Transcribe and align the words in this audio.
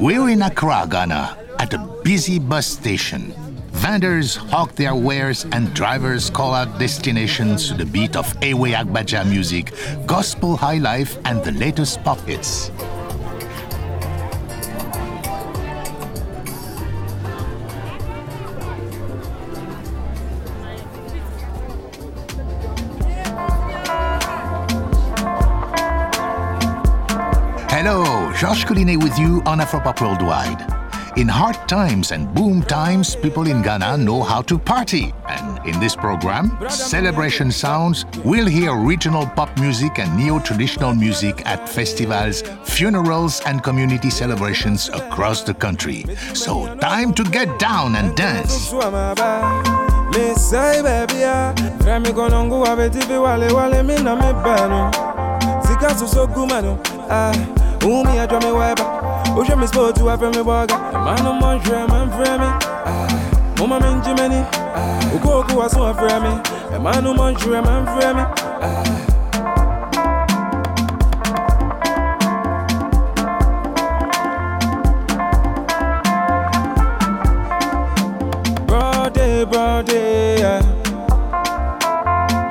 We're 0.00 0.28
in 0.28 0.42
Accra, 0.42 0.86
Ghana, 0.88 1.36
at 1.58 1.74
a 1.74 1.78
busy 2.02 2.38
bus 2.38 2.66
station. 2.66 3.34
Vendors 3.72 4.34
hawk 4.34 4.74
their 4.74 4.94
wares 4.94 5.46
and 5.52 5.72
drivers 5.74 6.30
call 6.30 6.54
out 6.54 6.78
destinations 6.78 7.68
to 7.68 7.74
the 7.74 7.86
beat 7.86 8.16
of 8.16 8.26
Ewe 8.42 8.74
Agbaja 8.74 9.28
music, 9.28 9.72
gospel 10.06 10.56
high 10.56 10.78
life, 10.78 11.18
and 11.24 11.42
the 11.44 11.52
latest 11.52 12.02
pop 12.02 12.18
hits. 12.26 12.70
Georges 28.38 28.64
Collinet 28.64 29.02
with 29.02 29.18
you 29.18 29.42
on 29.46 29.58
Afropop 29.58 30.00
Worldwide. 30.00 30.64
In 31.18 31.26
hard 31.26 31.56
times 31.68 32.12
and 32.12 32.32
boom 32.36 32.62
times, 32.62 33.16
people 33.16 33.48
in 33.48 33.62
Ghana 33.62 33.96
know 33.96 34.22
how 34.22 34.42
to 34.42 34.56
party. 34.56 35.12
And 35.28 35.66
in 35.66 35.80
this 35.80 35.96
program, 35.96 36.56
Celebration 36.70 37.50
Sounds, 37.50 38.04
we'll 38.24 38.46
hear 38.46 38.76
regional 38.76 39.26
pop 39.26 39.58
music 39.58 39.98
and 39.98 40.16
neo 40.16 40.38
traditional 40.38 40.94
music 40.94 41.44
at 41.46 41.68
festivals, 41.68 42.42
funerals, 42.62 43.40
and 43.44 43.64
community 43.64 44.08
celebrations 44.08 44.88
across 44.90 45.42
the 45.42 45.54
country. 45.54 46.04
So, 46.32 46.76
time 46.76 47.12
to 47.14 47.24
get 47.24 47.58
down 47.58 47.96
and 47.96 48.16
dance. 48.16 48.70
Who 57.82 58.04
me 58.04 58.18
a 58.18 58.26
drum 58.26 58.42
me 58.44 58.52
wiper? 58.52 58.84
Who 59.32 59.44
show 59.44 59.56
me 59.56 59.66
sport 59.66 59.96
to 59.96 60.06
have 60.08 60.20
me 60.20 60.42
walker? 60.42 60.76
The 60.76 60.98
man 60.98 61.24
no 61.24 61.38
man 61.38 61.58
drum 61.64 61.90
man 61.90 62.10
frame 62.10 62.40
me. 62.40 62.46
Ah, 62.86 63.54
mama 63.58 63.80
me 63.80 64.04
Jimmy. 64.04 64.44
Ah, 64.74 65.08
who 65.12 65.18
go 65.20 65.42
go 65.44 65.62
as 65.62 65.74
one 65.74 65.94
frame 65.94 66.22
me? 66.22 66.42
The 66.70 66.80
man 66.80 67.04
no 67.04 67.14
man 67.14 67.34
drum 67.34 67.64
man 67.64 67.84
frame 67.86 68.16
me. 68.16 68.22
Ah. 68.62 68.98
Brody, 79.46 79.94
yeah. 79.94 80.60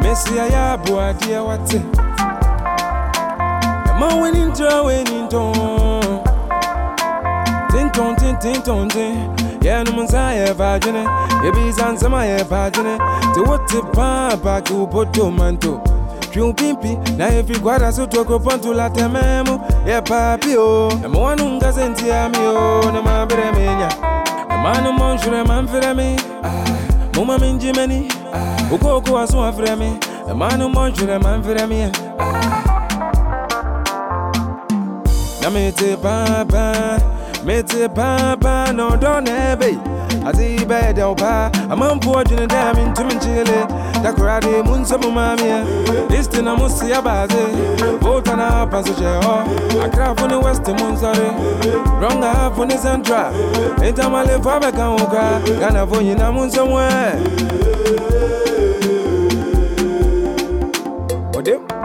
Missy, 0.01 0.39
I 0.39 0.47
have 0.49 0.89
what 0.89 1.19
dear 1.19 1.43
what's 1.43 1.73
it? 1.73 1.96
Ma 3.99 4.15
winning 4.21 4.53
draw 4.53 4.85
winning 4.85 5.27
ton. 5.27 6.23
Tin 7.71 7.89
ton 7.91 8.15
tin 8.15 8.37
tin 8.39 8.61
ton 8.61 8.87
tin. 8.89 9.33
Yeah, 9.61 9.83
no 9.83 9.91
man's 9.93 10.13
eye 10.13 10.51
vagina. 10.53 11.03
Yeah, 11.43 11.51
be 11.51 11.71
sans 11.71 12.03
my 12.07 12.43
vagina. 12.43 12.97
To 13.33 13.43
what 13.43 13.67
the 13.67 13.81
papa 13.93 14.61
ku 14.65 14.87
poto 14.87 15.31
manto. 15.31 15.81
Piu 16.31 16.53
pimpi, 16.53 16.95
na 17.17 17.27
if 17.29 17.49
you 17.49 17.55
guarda 17.55 17.91
so 17.91 18.05
to 18.05 18.23
go 18.23 18.39
ponto 18.39 18.71
la 18.73 18.89
tememo. 18.89 19.57
Yeah, 19.87 20.01
papi 20.01 20.55
oh. 20.57 20.89
Na 21.01 21.07
mo 21.07 21.33
nunca 21.35 21.71
senti 21.73 22.11
ami 22.11 22.37
oh, 22.39 22.91
na 22.93 23.01
ma 23.01 23.25
bere 23.25 23.51
menya. 23.53 23.89
Na 24.49 24.57
manu 24.61 24.91
mon 24.93 25.17
jure 25.17 25.43
man 25.45 25.67
fere 25.67 25.93
me. 25.95 26.15
Ah, 26.43 27.09
mo 27.15 27.25
ma 27.25 27.37
minji 27.37 27.73
meni. 27.75 28.07
Ah, 28.31 28.69
uko 28.71 29.01
ko 29.03 29.17
aso 29.17 29.41
afre 29.41 29.75
me. 29.77 29.97
Na 30.27 30.33
manu 30.35 30.69
mon 30.69 30.93
jure 30.93 31.19
man 31.19 31.41
fere 31.41 31.65
me. 31.67 31.91
Ah. 32.19 32.56
Na 35.47 35.53
mete 35.53 35.95
papa, 35.95 36.99
mete 37.45 37.87
papa, 37.95 38.73
no 38.75 38.97
don't 38.97 39.29
ebe. 39.29 39.79
Ati 40.27 40.65
bed 40.65 40.97
opa, 40.97 41.49
a 41.71 41.73
man 41.73 42.01
poor 42.01 42.21
jin 42.25 42.49
damn 42.49 42.77
into 42.77 43.05
me 43.05 43.17
chile. 43.21 43.65
Da 44.03 44.11
karate 44.11 44.61
mun 44.65 44.83
some 44.83 45.03
mamia. 45.03 45.63
See 46.69 46.91
about 46.91 47.31
it. 47.31 48.01
Vote 48.01 48.27
on 48.27 48.41
a 48.41 48.67
passage. 48.69 49.01
I 49.01 49.87
craft 49.87 50.21
on 50.21 50.29
the 50.31 50.37
west 50.37 50.67
mun 50.67 50.97
sorry. 50.97 51.29
Wrong 51.97 52.21
half 52.21 52.59
on 52.59 52.67
the 52.67 52.75
central. 52.75 53.17
A 53.17 54.09
male 54.09 54.41
for 54.43 54.59
me 54.59 54.69
can 54.73 54.99
oka. 54.99 55.41
Gana 55.61 55.87
for 55.87 56.01
you 56.01 56.15
na 56.15 56.29
mun 56.29 56.51
somewhere. 56.51 57.15
Ode. 61.33 61.76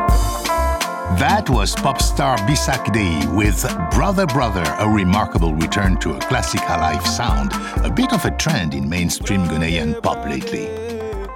That 1.23 1.49
was 1.49 1.73
pop 1.77 2.03
star 2.03 2.37
Bisa 2.49 2.75
Kdei 2.85 3.33
with 3.33 3.63
Brother 3.93 4.27
Brother, 4.27 4.65
a 4.81 4.89
remarkable 4.89 5.55
return 5.55 5.97
to 5.99 6.17
a 6.17 6.19
classic 6.19 6.69
life 6.69 7.07
sound, 7.07 7.53
a 7.85 7.89
bit 7.89 8.13
of 8.13 8.25
a 8.25 8.33
trend 8.33 8.75
in 8.75 8.89
mainstream 8.89 9.45
Ghanaian 9.45 10.03
pop 10.03 10.27
lately. 10.27 10.67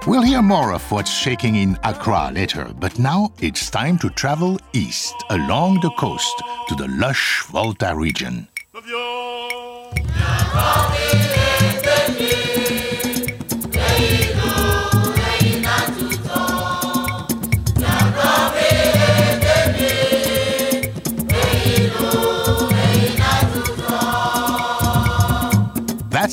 We'll 0.05 0.23
hear 0.23 0.41
more 0.41 0.73
of 0.73 0.83
what's 0.91 1.09
shaking 1.09 1.55
in 1.55 1.79
Accra 1.85 2.31
later, 2.33 2.69
but 2.77 2.99
now 2.99 3.31
it's 3.39 3.69
time 3.69 3.97
to 3.99 4.09
travel 4.09 4.59
east 4.73 5.15
along 5.29 5.79
the 5.79 5.91
coast 5.91 6.35
to 6.67 6.75
the 6.75 6.89
lush 6.89 7.43
Volta 7.43 7.95
region. 7.95 8.49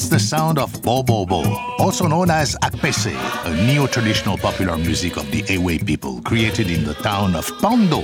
That's 0.05 0.23
the 0.23 0.37
sound 0.37 0.59
of 0.59 0.71
Bobobo, 0.83 1.47
also 1.79 2.07
known 2.07 2.29
as 2.29 2.55
Akpese, 2.57 3.17
a 3.47 3.67
neo-traditional 3.67 4.37
popular 4.37 4.77
music 4.77 5.17
of 5.17 5.31
the 5.31 5.43
Ewe 5.51 5.79
people, 5.79 6.21
created 6.21 6.71
in 6.71 6.85
the 6.85 6.93
town 6.93 7.35
of 7.35 7.47
Kpando 7.47 8.03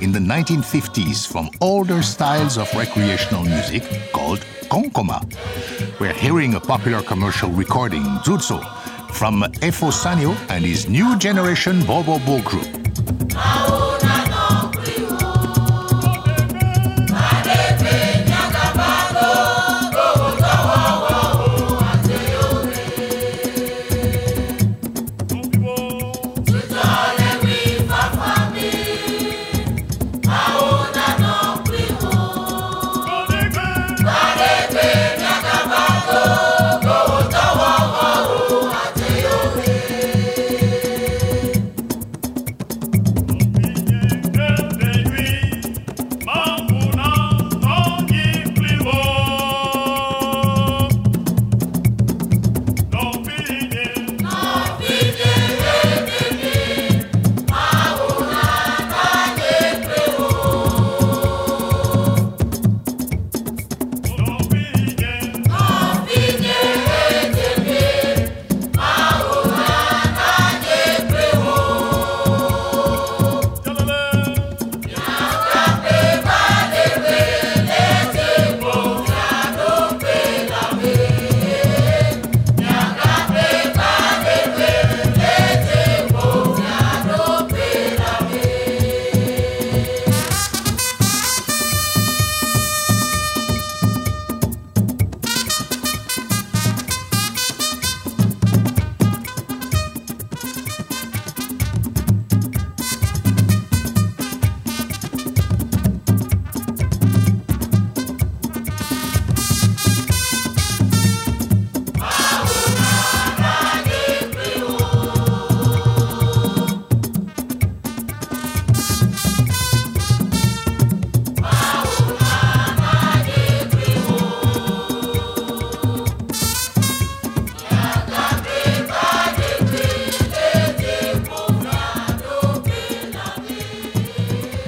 in 0.00 0.12
the 0.12 0.18
1950s 0.18 1.30
from 1.30 1.50
older 1.60 2.02
styles 2.02 2.56
of 2.56 2.72
recreational 2.74 3.44
music 3.44 3.82
called 4.14 4.38
konkoma. 4.70 5.20
We're 6.00 6.14
hearing 6.14 6.54
a 6.54 6.60
popular 6.60 7.02
commercial 7.02 7.50
recording, 7.50 8.04
Zutso, 8.24 8.58
from 9.12 9.42
Efo 9.60 9.92
Sanyo 9.92 10.34
and 10.48 10.64
his 10.64 10.88
new 10.88 11.18
generation 11.18 11.80
Bobobo 11.80 12.42
group. 12.42 14.11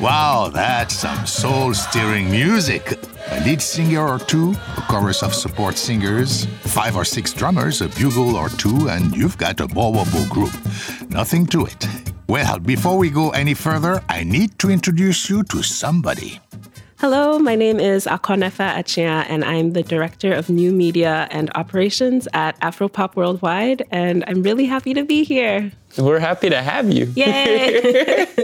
Wow, 0.04 0.50
that's 0.52 0.96
some 0.96 1.26
soul 1.26 1.72
stirring 1.72 2.30
music. 2.30 2.98
A 3.30 3.40
lead 3.40 3.62
singer 3.62 4.06
or 4.06 4.18
two, 4.18 4.52
a 4.76 4.82
chorus 4.82 5.22
of 5.22 5.32
support 5.34 5.78
singers, 5.78 6.44
five 6.60 6.94
or 6.94 7.06
six 7.06 7.32
drummers, 7.32 7.80
a 7.80 7.88
bugle 7.88 8.36
or 8.36 8.50
two, 8.50 8.90
and 8.90 9.16
you've 9.16 9.38
got 9.38 9.60
a 9.60 9.66
Bobobo 9.66 10.28
group. 10.28 10.52
Nothing 11.08 11.46
to 11.46 11.64
it. 11.64 11.86
Well, 12.28 12.58
before 12.58 12.98
we 12.98 13.08
go 13.08 13.30
any 13.30 13.54
further, 13.54 14.04
I 14.10 14.24
need 14.24 14.58
to 14.58 14.68
introduce 14.70 15.30
you 15.30 15.42
to 15.44 15.62
somebody. 15.62 16.38
Hello, 17.04 17.38
my 17.38 17.54
name 17.54 17.78
is 17.80 18.06
Akornefa 18.06 18.76
Akyea, 18.80 19.26
and 19.28 19.44
I'm 19.44 19.74
the 19.74 19.82
Director 19.82 20.32
of 20.32 20.48
New 20.48 20.72
Media 20.72 21.28
and 21.30 21.50
Operations 21.54 22.26
at 22.32 22.58
Afropop 22.60 23.14
Worldwide, 23.14 23.84
and 23.90 24.24
I'm 24.26 24.42
really 24.42 24.64
happy 24.64 24.94
to 24.94 25.04
be 25.04 25.22
here. 25.22 25.70
We're 25.98 26.18
happy 26.18 26.48
to 26.48 26.62
have 26.62 26.90
you. 26.90 27.12
Yay! 27.14 28.24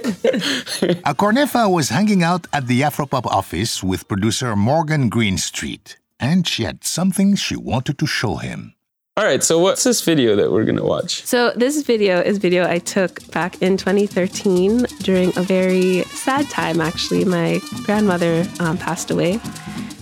Akornefa 1.08 1.72
was 1.72 1.88
hanging 1.88 2.22
out 2.22 2.48
at 2.52 2.66
the 2.66 2.82
Afropop 2.82 3.24
office 3.24 3.82
with 3.82 4.06
producer 4.06 4.54
Morgan 4.54 5.08
Greenstreet, 5.08 5.96
and 6.20 6.46
she 6.46 6.64
had 6.64 6.84
something 6.84 7.36
she 7.36 7.56
wanted 7.56 7.96
to 7.98 8.06
show 8.06 8.36
him. 8.36 8.74
All 9.20 9.26
right, 9.26 9.44
so 9.44 9.58
what's 9.58 9.84
this 9.84 10.00
video 10.00 10.34
that 10.37 10.50
we're 10.50 10.64
gonna 10.64 10.82
watch? 10.82 11.26
so, 11.26 11.52
this 11.55 11.82
video 11.82 12.20
is 12.20 12.38
video 12.38 12.67
I 12.67 12.78
took 12.78 13.20
back 13.32 13.61
in 13.61 13.76
2013 13.76 14.87
during 15.02 15.28
a 15.37 15.43
very 15.43 16.05
sad 16.05 16.49
time, 16.49 16.81
actually. 16.81 17.26
My 17.26 17.61
grandmother 17.84 18.46
um, 18.61 18.78
passed 18.78 19.11
away. 19.11 19.38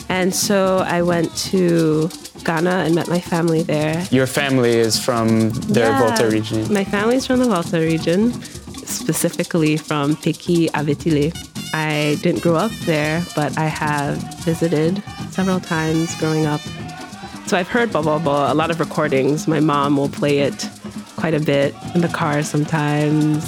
And 0.08 0.32
so 0.32 0.84
I 0.86 1.02
went 1.02 1.34
to 1.50 2.08
Ghana 2.44 2.84
and 2.86 2.94
met 2.94 3.08
my 3.08 3.18
family 3.18 3.64
there. 3.64 4.06
Your 4.12 4.28
family 4.28 4.74
is 4.74 5.04
from 5.04 5.50
the 5.50 5.80
Yeah. 5.80 5.98
Volta 5.98 6.28
region. 6.30 6.72
My 6.72 6.84
family's 6.84 7.26
from 7.26 7.40
the 7.40 7.48
Volta 7.48 7.80
region, 7.80 8.32
specifically 8.86 9.76
from 9.76 10.14
Peki 10.14 10.68
Avetile. 10.68 11.32
I 11.74 12.18
didn't 12.22 12.42
grow 12.44 12.54
up 12.54 12.70
there, 12.86 13.24
but 13.34 13.58
I 13.58 13.66
have 13.66 14.18
visited 14.44 15.02
several 15.32 15.58
times 15.58 16.14
growing 16.20 16.46
up. 16.46 16.60
So 17.48 17.56
I've 17.56 17.66
heard 17.66 17.88
Bobobo, 17.88 18.50
a 18.50 18.52
lot 18.52 18.70
of 18.70 18.78
recordings. 18.78 19.48
My 19.48 19.58
mom 19.58 19.96
will 19.96 20.10
play 20.10 20.40
it 20.40 20.68
quite 21.16 21.32
a 21.32 21.40
bit 21.40 21.74
in 21.94 22.02
the 22.02 22.08
car 22.08 22.42
sometimes. 22.42 23.42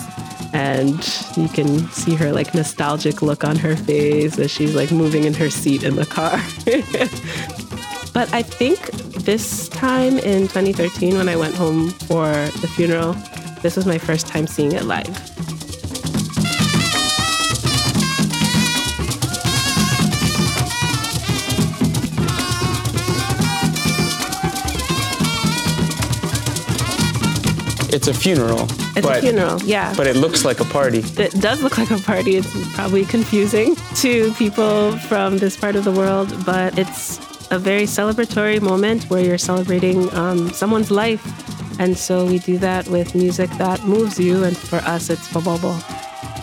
And 0.55 0.97
you 1.37 1.49
can 1.49 1.81
see 1.91 2.14
her 2.14 2.32
like 2.32 2.55
nostalgic 2.55 3.20
look 3.20 3.44
on 3.44 3.56
her 3.56 3.76
face 3.76 4.38
as 4.38 4.50
she's 4.50 4.75
like 4.75 4.91
moving 4.91 5.25
in 5.25 5.35
her 5.35 5.50
seat 5.50 5.82
in 5.82 5.97
the 5.97 6.06
car. 6.06 6.38
But 8.14 8.32
I 8.35 8.43
think 8.43 8.91
this 9.23 9.69
time 9.69 10.19
in 10.19 10.49
2013, 10.49 11.19
when 11.19 11.29
I 11.29 11.37
went 11.37 11.55
home 11.55 11.91
for 11.91 12.32
the 12.62 12.69
funeral, 12.75 13.12
this 13.61 13.76
was 13.76 13.85
my 13.85 13.99
first 13.99 14.26
time 14.26 14.46
seeing 14.46 14.73
it 14.73 14.85
live. 14.85 15.59
It's 27.92 28.06
a 28.06 28.14
funeral. 28.14 28.69
It's 28.94 29.04
but, 29.04 29.19
a 29.19 29.20
funeral, 29.20 29.60
yeah. 29.62 29.92
But 29.96 30.06
it 30.06 30.14
looks 30.14 30.44
like 30.44 30.60
a 30.60 30.64
party. 30.64 31.02
it 31.19 31.32
does 31.40 31.60
look 31.60 31.76
like 31.76 31.90
a 31.90 31.98
party. 31.98 32.37
It's 32.37 32.75
probably 32.75 33.04
confusing 33.04 33.75
to 33.96 34.32
people 34.34 34.96
from 34.98 35.38
this 35.38 35.56
part 35.56 35.75
of 35.75 35.82
the 35.82 35.90
world, 35.90 36.32
but 36.46 36.78
it's 36.78 37.19
a 37.50 37.58
very 37.58 37.82
celebratory 37.82 38.60
moment 38.60 39.10
where 39.10 39.25
you're 39.25 39.38
celebrating 39.38 40.12
um, 40.14 40.50
someone's 40.50 40.92
life. 40.92 41.25
And 41.81 41.98
so 41.98 42.26
we 42.26 42.38
do 42.38 42.58
that 42.58 42.87
with 42.87 43.16
music 43.16 43.50
that 43.58 43.82
moves 43.84 44.20
you. 44.20 44.44
And 44.44 44.56
for 44.56 44.76
us, 44.76 45.10
it's 45.10 45.26
Bobobo. 45.28 45.75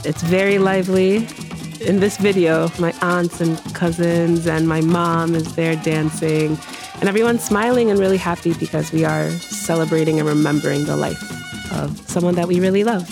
It's 0.06 0.24
very 0.24 0.58
lively. 0.58 1.28
In 1.80 2.02
this 2.02 2.18
video, 2.18 2.70
my 2.78 2.94
aunts 3.02 3.40
and 3.40 3.58
cousins 3.74 4.48
and 4.48 4.68
my 4.68 4.82
mom 4.82 5.34
is 5.34 5.56
there 5.56 5.78
dancing. 5.78 6.58
And 7.00 7.08
everyone's 7.08 7.44
smiling 7.44 7.90
and 7.90 8.00
really 8.00 8.18
happy 8.18 8.54
because 8.56 8.92
we 8.92 9.06
are 9.06 9.30
celebrating 9.30 10.20
and 10.20 10.28
remembering 10.28 10.84
the 10.86 10.98
life 10.98 11.37
of 11.72 11.98
someone 12.10 12.36
that 12.36 12.48
we 12.48 12.60
really 12.60 12.84
loved. 12.84 13.12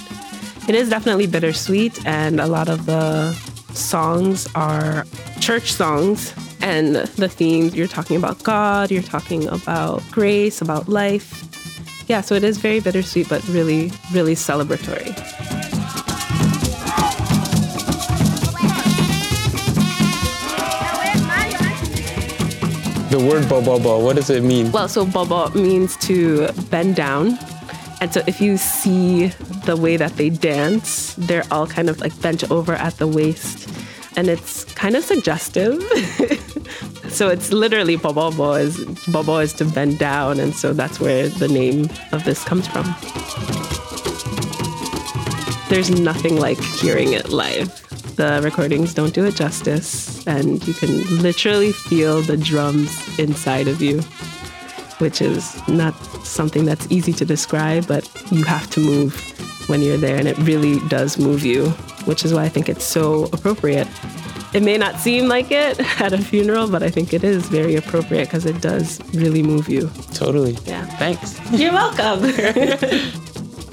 It 0.68 0.76
is 0.76 0.90
definitely 0.90 1.28
bittersweet, 1.28 2.06
and 2.06 2.40
a 2.40 2.48
lot 2.48 2.70
of 2.70 2.86
the 2.86 3.34
songs 3.74 4.48
are 4.56 5.06
church 5.40 5.74
songs. 5.74 6.34
And 6.62 6.96
the 6.96 7.30
themes 7.30 7.76
you're 7.76 7.88
talking 7.88 8.18
about 8.18 8.42
God, 8.42 8.90
you're 8.90 9.04
talking 9.04 9.48
about 9.48 10.02
grace, 10.10 10.62
about 10.62 10.90
life. 10.90 11.44
Yeah, 12.08 12.22
so 12.22 12.34
it 12.34 12.44
is 12.44 12.58
very 12.58 12.80
bittersweet, 12.80 13.30
but 13.30 13.48
really, 13.50 13.92
really 14.12 14.34
celebratory. 14.34 15.14
The 23.12 23.20
word 23.20 23.44
bobobo, 23.44 24.04
what 24.04 24.16
does 24.16 24.30
it 24.30 24.44
mean? 24.44 24.72
Well, 24.72 24.88
so 24.88 25.06
bobo 25.06 25.50
means 25.52 25.96
to 25.98 26.52
bend 26.70 26.96
down. 26.96 27.38
And 28.02 28.14
so 28.14 28.22
if 28.28 28.42
you 28.42 28.58
see 28.58 29.28
the 29.66 29.78
way 29.78 29.98
that 29.98 30.18
they 30.18 30.30
dance, 30.30 31.16
they're 31.16 31.46
all 31.52 31.68
kind 31.68 31.90
of 31.90 32.00
like 32.00 32.20
bent 32.22 32.50
over 32.52 32.74
at 32.74 32.98
the 32.98 33.08
waist. 33.08 33.70
And 34.18 34.28
it's 34.28 34.64
kind 34.76 34.96
of 34.96 35.04
suggestive. 35.04 35.82
so 37.10 37.30
it's 37.30 37.52
literally 37.52 37.96
bobo 37.96 38.54
is 38.54 38.84
bobo 39.08 39.40
is 39.40 39.54
to 39.54 39.66
bend 39.66 40.00
down, 40.00 40.40
and 40.40 40.56
so 40.56 40.74
that's 40.74 41.00
where 41.00 41.28
the 41.28 41.48
name 41.48 41.90
of 42.12 42.24
this 42.24 42.44
comes 42.44 42.68
from. 42.68 42.86
There's 45.70 45.90
nothing 45.90 46.38
like 46.38 46.60
hearing 46.60 47.14
it 47.14 47.30
live. 47.30 47.82
The 48.16 48.40
recordings 48.44 48.94
don't 48.94 49.14
do 49.14 49.26
it 49.26 49.36
justice, 49.36 50.26
and 50.26 50.66
you 50.66 50.74
can 50.74 51.22
literally 51.22 51.74
feel 51.74 52.22
the 52.22 52.38
drums 52.38 53.20
inside 53.20 53.68
of 53.68 53.82
you 53.82 54.02
which 55.00 55.22
is 55.22 55.66
not 55.68 55.94
something 56.26 56.66
that's 56.66 56.90
easy 56.92 57.14
to 57.14 57.26
describe, 57.26 57.88
but 57.88 58.10
you 58.32 58.44
have 58.44 58.70
to 58.72 58.80
move 58.80 59.14
when 59.70 59.82
you're 59.82 59.98
there, 59.98 60.18
and 60.18 60.28
it 60.28 60.38
really 60.40 60.80
does 60.88 61.18
move 61.18 61.44
you, 61.44 61.70
which 62.06 62.24
is 62.24 62.34
why 62.34 62.44
I 62.44 62.50
think 62.50 62.70
it's 62.70 62.86
so 62.86 63.26
appropriate. 63.34 63.88
It 64.54 64.64
may 64.64 64.78
not 64.78 65.00
seem 65.00 65.28
like 65.28 65.52
it 65.52 65.80
at 66.02 66.14
a 66.14 66.18
funeral, 66.18 66.70
but 66.70 66.84
I 66.84 66.90
think 66.90 67.14
it 67.14 67.24
is 67.24 67.48
very 67.48 67.76
appropriate 67.76 68.26
because 68.26 68.46
it 68.46 68.62
does 68.62 69.02
really 69.14 69.44
move 69.44 69.68
you. 69.68 69.90
Totally. 70.14 70.58
Yeah. 70.66 70.86
Thanks. 70.98 71.40
You're 71.52 71.74
welcome. 71.74 72.24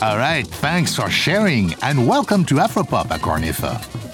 All 0.03 0.17
right, 0.17 0.45
thanks 0.45 0.97
for 0.97 1.09
sharing, 1.09 1.75
and 1.83 2.09
welcome 2.09 2.45
to 2.47 2.57
Afropop, 2.57 3.07
Akornefa. 3.07 4.12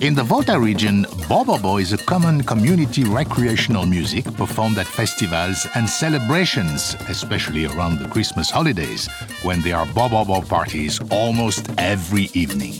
In 0.00 0.14
the 0.14 0.24
Volta 0.24 0.58
region, 0.58 1.04
Bobobo 1.28 1.80
is 1.80 1.92
a 1.92 1.98
common 1.98 2.42
community 2.42 3.04
recreational 3.04 3.86
music 3.86 4.24
performed 4.34 4.76
at 4.76 4.86
festivals 4.86 5.66
and 5.76 5.88
celebrations, 5.88 6.96
especially 7.08 7.66
around 7.66 7.98
the 7.98 8.08
Christmas 8.08 8.50
holidays, 8.50 9.08
when 9.42 9.62
there 9.62 9.76
are 9.76 9.86
Bobobo 9.86 10.46
parties 10.46 11.00
almost 11.10 11.70
every 11.78 12.28
evening. 12.34 12.74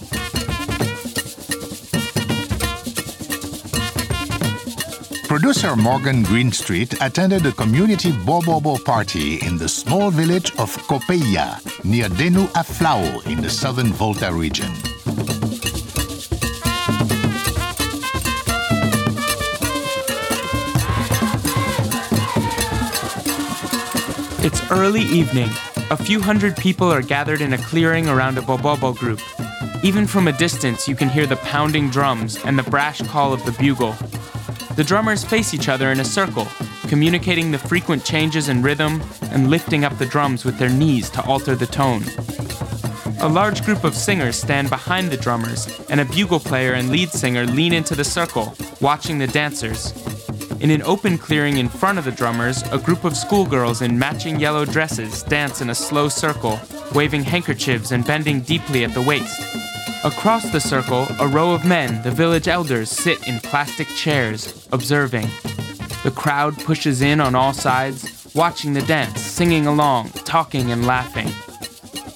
Producer 5.28 5.76
Morgan 5.76 6.24
Greenstreet 6.24 6.94
attended 7.00 7.46
a 7.46 7.52
community 7.52 8.12
Bobobo 8.12 8.84
party 8.84 9.36
in 9.46 9.56
the 9.56 9.68
small 9.68 10.10
village 10.10 10.50
of 10.58 10.76
Kopeyia, 10.88 11.58
near 11.84 12.08
Denu 12.08 12.46
Aflao 12.52 13.24
in 13.26 13.40
the 13.40 13.50
southern 13.50 13.92
Volta 13.92 14.32
region. 14.32 14.70
It's 24.44 24.70
early 24.70 25.00
evening. 25.00 25.48
A 25.90 25.96
few 25.96 26.20
hundred 26.20 26.54
people 26.58 26.92
are 26.92 27.00
gathered 27.00 27.40
in 27.40 27.54
a 27.54 27.58
clearing 27.58 28.10
around 28.10 28.36
a 28.36 28.42
Bobobo 28.42 28.94
group. 28.94 29.18
Even 29.82 30.06
from 30.06 30.28
a 30.28 30.36
distance, 30.36 30.86
you 30.86 30.94
can 30.94 31.08
hear 31.08 31.24
the 31.24 31.36
pounding 31.36 31.88
drums 31.88 32.36
and 32.44 32.58
the 32.58 32.62
brash 32.64 33.00
call 33.08 33.32
of 33.32 33.42
the 33.46 33.52
bugle. 33.52 33.92
The 34.76 34.84
drummers 34.84 35.24
face 35.24 35.54
each 35.54 35.70
other 35.70 35.90
in 35.92 36.00
a 36.00 36.04
circle, 36.04 36.46
communicating 36.88 37.52
the 37.52 37.58
frequent 37.58 38.04
changes 38.04 38.50
in 38.50 38.60
rhythm 38.60 39.02
and 39.30 39.48
lifting 39.48 39.82
up 39.82 39.96
the 39.96 40.04
drums 40.04 40.44
with 40.44 40.58
their 40.58 40.68
knees 40.68 41.08
to 41.12 41.24
alter 41.24 41.56
the 41.56 41.64
tone. 41.64 42.04
A 43.20 43.26
large 43.26 43.64
group 43.64 43.82
of 43.82 43.94
singers 43.94 44.36
stand 44.36 44.68
behind 44.68 45.10
the 45.10 45.16
drummers, 45.16 45.80
and 45.88 46.02
a 46.02 46.04
bugle 46.04 46.38
player 46.38 46.74
and 46.74 46.90
lead 46.90 47.08
singer 47.08 47.46
lean 47.46 47.72
into 47.72 47.94
the 47.94 48.04
circle, 48.04 48.54
watching 48.82 49.16
the 49.16 49.26
dancers. 49.26 49.94
In 50.64 50.70
an 50.70 50.82
open 50.84 51.18
clearing 51.18 51.58
in 51.58 51.68
front 51.68 51.98
of 51.98 52.06
the 52.06 52.10
drummers, 52.10 52.62
a 52.72 52.78
group 52.78 53.04
of 53.04 53.18
schoolgirls 53.18 53.82
in 53.82 53.98
matching 53.98 54.40
yellow 54.40 54.64
dresses 54.64 55.22
dance 55.22 55.60
in 55.60 55.68
a 55.68 55.74
slow 55.74 56.08
circle, 56.08 56.58
waving 56.94 57.22
handkerchiefs 57.22 57.90
and 57.90 58.02
bending 58.02 58.40
deeply 58.40 58.82
at 58.82 58.94
the 58.94 59.02
waist. 59.02 59.42
Across 60.04 60.52
the 60.52 60.60
circle, 60.60 61.06
a 61.20 61.28
row 61.28 61.52
of 61.52 61.66
men, 61.66 62.02
the 62.02 62.10
village 62.10 62.48
elders, 62.48 62.88
sit 62.88 63.28
in 63.28 63.40
plastic 63.40 63.88
chairs, 63.88 64.66
observing. 64.72 65.28
The 66.02 66.14
crowd 66.16 66.58
pushes 66.60 67.02
in 67.02 67.20
on 67.20 67.34
all 67.34 67.52
sides, 67.52 68.32
watching 68.34 68.72
the 68.72 68.80
dance, 68.80 69.20
singing 69.20 69.66
along, 69.66 70.12
talking 70.24 70.70
and 70.70 70.86
laughing. 70.86 71.28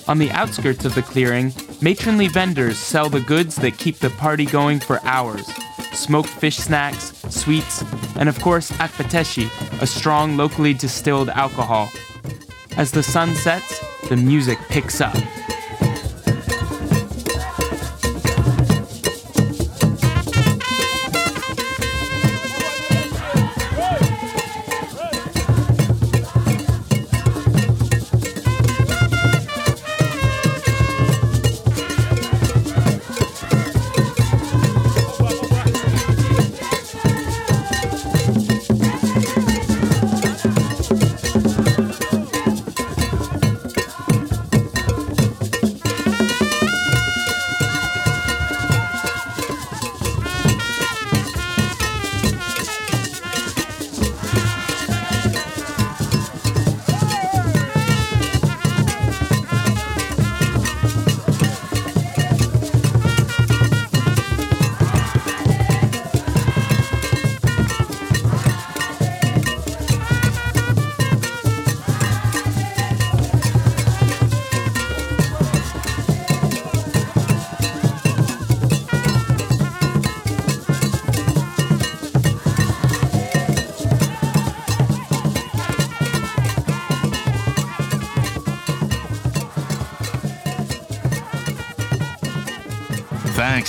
On 0.08 0.16
the 0.16 0.30
outskirts 0.30 0.86
of 0.86 0.94
the 0.94 1.02
clearing, 1.02 1.52
Matronly 1.82 2.28
vendors 2.28 2.78
sell 2.78 3.10
the 3.10 3.20
goods 3.20 3.56
that 3.56 3.76
keep 3.76 3.98
the 3.98 4.08
party 4.08 4.46
going 4.46 4.80
for 4.80 5.04
hours 5.04 5.46
smoked 5.98 6.28
fish 6.28 6.56
snacks, 6.56 7.12
sweets, 7.28 7.82
and 8.18 8.28
of 8.28 8.38
course, 8.40 8.70
akpateshi, 8.72 9.48
a 9.80 9.86
strong 9.86 10.36
locally 10.36 10.74
distilled 10.74 11.30
alcohol. 11.30 11.88
As 12.76 12.90
the 12.90 13.02
sun 13.02 13.34
sets, 13.34 13.80
the 14.08 14.16
music 14.16 14.58
picks 14.68 15.00
up. 15.00 15.16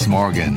Morgan. 0.09 0.55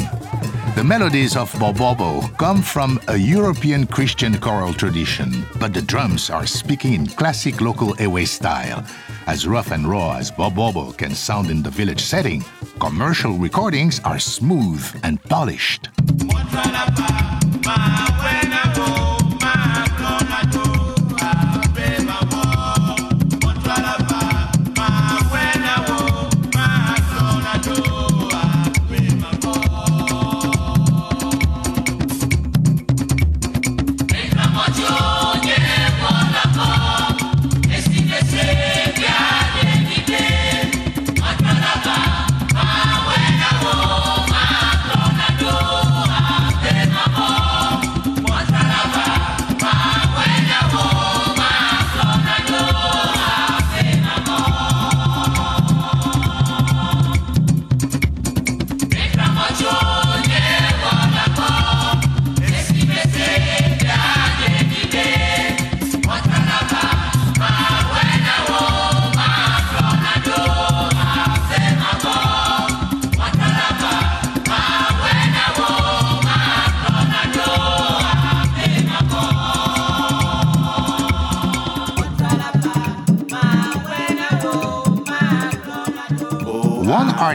The 0.75 0.83
melodies 0.83 1.37
of 1.37 1.53
Bobobo 1.53 2.35
come 2.39 2.63
from 2.63 2.99
a 3.09 3.17
European 3.17 3.87
Christian 3.87 4.39
choral 4.39 4.73
tradition, 4.73 5.45
but 5.61 5.75
the 5.75 5.83
drums 5.83 6.31
are 6.31 6.47
speaking 6.47 6.95
in 6.95 7.07
classic 7.07 7.61
local 7.61 7.95
Ewe 8.01 8.25
style. 8.25 8.83
As 9.27 9.47
rough 9.47 9.71
and 9.71 9.87
raw 9.87 10.17
as 10.17 10.31
Bobobo 10.31 10.97
can 10.97 11.15
sound 11.15 11.51
in 11.51 11.63
the 11.63 11.71
village 11.71 12.01
setting, 12.01 12.43
commercial 12.81 13.35
recordings 13.35 14.01
are 14.01 14.19
smooth 14.19 14.83
and 15.03 15.23
polished. 15.25 15.91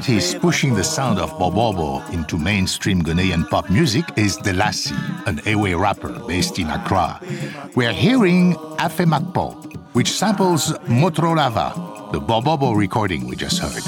Artist 0.08 0.40
pushing 0.40 0.74
the 0.74 0.84
sound 0.86 1.20
of 1.20 1.30
Bobobo 1.32 2.02
into 2.14 2.38
mainstream 2.38 3.02
Ghanaian 3.04 3.46
pop 3.50 3.70
music 3.70 4.06
is 4.16 4.38
Delassie, 4.38 4.96
an 5.26 5.42
Ewe 5.46 5.76
rapper 5.76 6.18
based 6.26 6.60
in 6.60 6.70
Accra. 6.70 7.20
We're 7.76 7.92
hearing 7.92 8.54
Afe 8.80 9.06
Makpo, 9.06 9.52
which 9.92 10.10
samples 10.10 10.72
Motrolava, 10.88 11.74
the 12.14 12.22
Bobobo 12.22 12.74
recording 12.74 13.28
we 13.28 13.36
just 13.36 13.60
heard. 13.60 13.84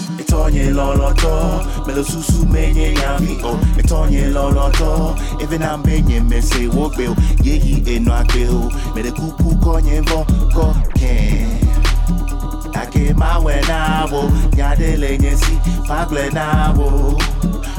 Ake 12.73 13.13
mawe 13.13 13.61
nabo 13.67 14.31
Nyade 14.55 14.97
le 14.97 15.17
nyesi 15.17 15.59
Magle 15.87 16.29
nabo 16.29 17.17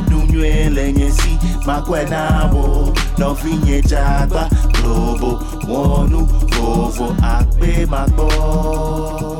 Numye 0.09 0.70
le 0.70 0.92
nyesi 0.92 1.38
Makwe 1.66 2.04
nabo 2.04 2.92
Novinye 3.18 3.82
jagba 3.82 4.49
Globo 4.73 5.42
Wonu 5.68 6.28
Vovo 6.56 7.16
Akbe 7.23 7.87
makbo 7.87 9.39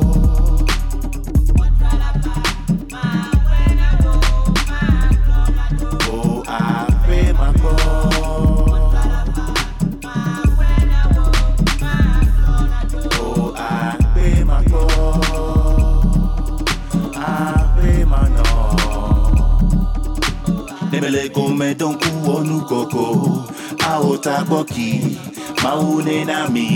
koko. 22.71 23.43
Aota 23.91 24.45
boki. 24.49 25.17
Maune 25.63 26.25
na 26.25 26.47
mi 26.49 26.67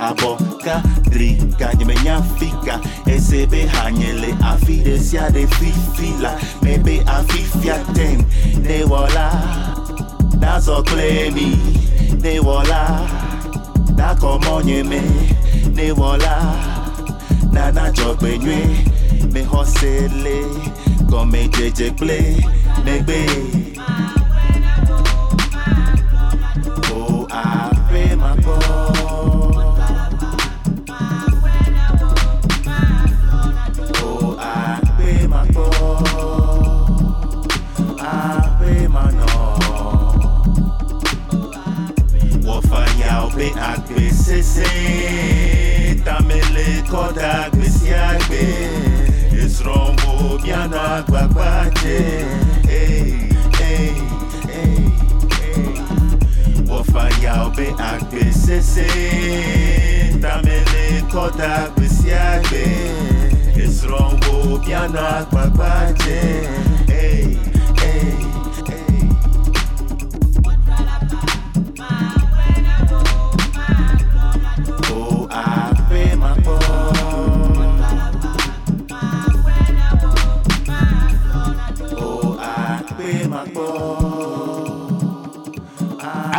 aboka 0.00 0.82
drika 1.10 1.74
nyemenya 1.74 2.22
fika 2.38 2.80
esebe 3.06 3.66
hanyele 3.66 4.34
afide 4.42 4.98
sia 4.98 5.30
de 5.30 5.46
fifila 5.46 6.38
mebe 6.62 7.00
afifia 7.06 7.78
ten 7.94 8.22
ne 8.62 8.84
wala 8.84 9.30
nazo 10.40 10.82
klemi 10.82 11.56
ne 12.22 12.38
wala 12.40 13.00
na 13.96 14.14
komonye 14.14 14.82
me 14.84 15.00
ne 15.74 15.90
wala 15.92 16.34
na 17.52 17.70
na 17.72 17.90
jogbenywe 17.90 18.58
me 19.32 19.42
hosele 19.42 20.44
gome 21.08 21.48
jeje 21.48 21.90
ple 21.96 22.36
negbe 22.84 23.26
Tamele 46.94 47.02
koda 47.02 47.44
agbe 47.46 47.68
si 47.68 47.92
agbe. 47.92 48.68
Esrombo 49.44 50.38
biana 50.42 50.42
piano 50.42 50.80
agbagbaje. 50.98 51.98
Hey, 52.68 53.28
hey, 53.58 53.94
hey, 54.48 54.76
hey. 55.34 56.62
Wofaya 56.68 57.46
obe 57.46 57.74
agbe 57.78 58.32
sese. 58.32 58.86
Tamele 60.20 61.02
koda 61.10 61.68
gbesi 61.76 62.12
agbe. 62.12 62.84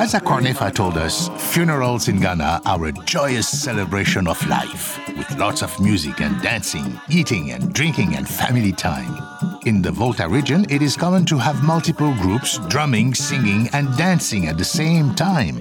As 0.05 0.13
Akornefa 0.13 0.71
told 0.71 0.97
us, 0.97 1.29
funerals 1.51 2.09
in 2.09 2.19
Ghana 2.19 2.61
are 2.67 2.85
a 2.85 2.91
joyous 2.91 3.47
celebration 3.47 4.27
of 4.27 4.37
life, 4.47 4.99
with 5.17 5.35
lots 5.39 5.63
of 5.63 5.79
music 5.79 6.21
and 6.21 6.39
dancing, 6.43 7.01
eating 7.09 7.49
and 7.49 7.73
drinking 7.73 8.13
and 8.13 8.29
family 8.29 8.71
time. 8.71 9.17
In 9.65 9.81
the 9.81 9.91
Volta 9.91 10.29
region, 10.29 10.63
it 10.69 10.83
is 10.83 10.95
common 10.95 11.25
to 11.25 11.39
have 11.39 11.63
multiple 11.63 12.13
groups 12.21 12.59
drumming, 12.67 13.15
singing, 13.15 13.67
and 13.73 13.97
dancing 13.97 14.47
at 14.47 14.59
the 14.59 14.63
same 14.63 15.15
time. 15.15 15.55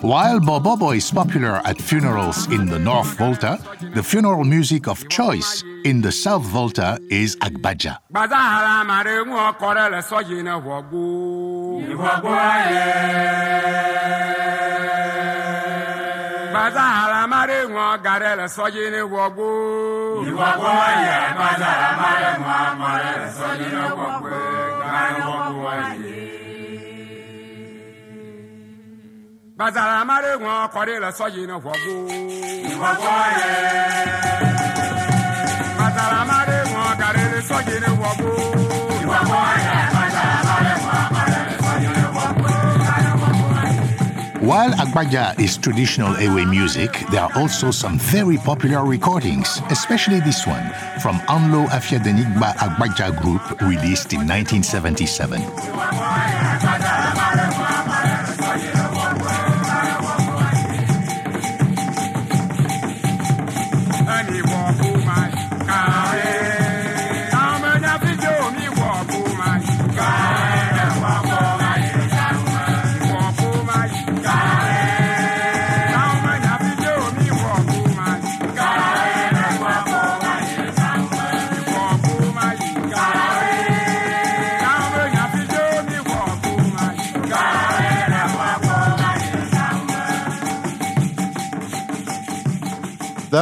While 0.00 0.40
Bobobo 0.40 0.96
is 0.96 1.10
popular 1.10 1.60
at 1.66 1.76
funerals 1.78 2.50
in 2.50 2.64
the 2.64 2.78
North 2.78 3.18
Volta, 3.18 3.58
the 3.94 4.02
funeral 4.02 4.44
music 4.44 4.88
of 4.88 5.06
choice 5.10 5.62
in 5.84 6.00
the 6.00 6.12
South 6.12 6.44
Volta 6.44 6.98
is 7.10 7.36
Agbaja. 7.36 7.98
Iwagwaye. 11.96 12.84
Bazara 16.54 17.26
mare 17.26 17.68
ngwa 17.68 17.98
gare 18.04 18.36
le 18.36 18.48
soji 18.48 18.84
ni 18.90 19.00
wogbo. 19.12 19.48
Iwagwaye 20.28 21.16
bazara 21.38 21.90
mare 22.00 22.30
ngwa 22.40 22.58
mare 22.80 23.12
le 23.20 23.28
soji 23.38 23.66
ni 23.74 23.82
wogbo. 23.98 24.28
Gare 24.92 25.20
wogwaye. 25.28 26.14
Bazara 29.58 30.04
mare 30.04 30.30
ngwa 30.40 30.68
kore 30.68 30.98
le 31.00 31.12
soji 31.18 31.46
ni 31.46 31.52
wogbo. 31.52 31.94
Iwagwaye. 32.72 33.52
Bazara 35.78 36.20
mare 36.30 36.58
ngwa 36.70 36.94
gare 37.00 37.24
le 37.32 37.40
soji 37.48 37.76
ni 37.82 37.90
wogbo. 38.00 38.30
Iwagwaye. 39.02 39.75
While 44.46 44.70
Agbaja 44.74 45.36
is 45.40 45.56
traditional 45.58 46.16
Ewe 46.20 46.46
music, 46.46 46.92
there 47.10 47.22
are 47.22 47.32
also 47.34 47.72
some 47.72 47.98
very 47.98 48.36
popular 48.36 48.84
recordings, 48.84 49.60
especially 49.70 50.20
this 50.20 50.46
one 50.46 50.62
from 51.02 51.16
Anlo 51.26 51.66
Afiadenigba 51.66 52.54
Agbaja 52.54 53.10
Group, 53.20 53.42
released 53.60 54.12
in 54.12 54.20
1977. 54.20 55.42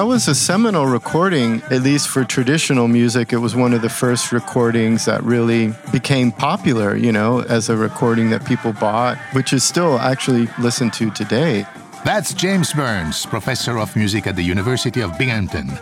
That 0.04 0.08
was 0.08 0.28
a 0.28 0.34
seminal 0.34 0.84
recording, 0.84 1.62
at 1.70 1.80
least 1.80 2.08
for 2.08 2.24
traditional 2.24 2.88
music. 2.88 3.32
It 3.32 3.38
was 3.38 3.56
one 3.56 3.72
of 3.72 3.80
the 3.80 3.88
first 3.88 4.32
recordings 4.32 5.06
that 5.06 5.22
really 5.22 5.72
became 5.92 6.30
popular, 6.30 6.94
you 6.94 7.10
know, 7.10 7.40
as 7.40 7.70
a 7.70 7.76
recording 7.78 8.28
that 8.28 8.44
people 8.44 8.74
bought, 8.74 9.16
which 9.32 9.54
is 9.54 9.64
still 9.64 9.98
actually 9.98 10.46
listened 10.58 10.92
to 10.92 11.10
today. 11.12 11.64
That's 12.04 12.34
James 12.34 12.74
Burns, 12.74 13.24
professor 13.24 13.78
of 13.78 13.96
music 13.96 14.26
at 14.26 14.36
the 14.36 14.42
University 14.42 15.00
of 15.00 15.16
Binghamton. 15.16 15.72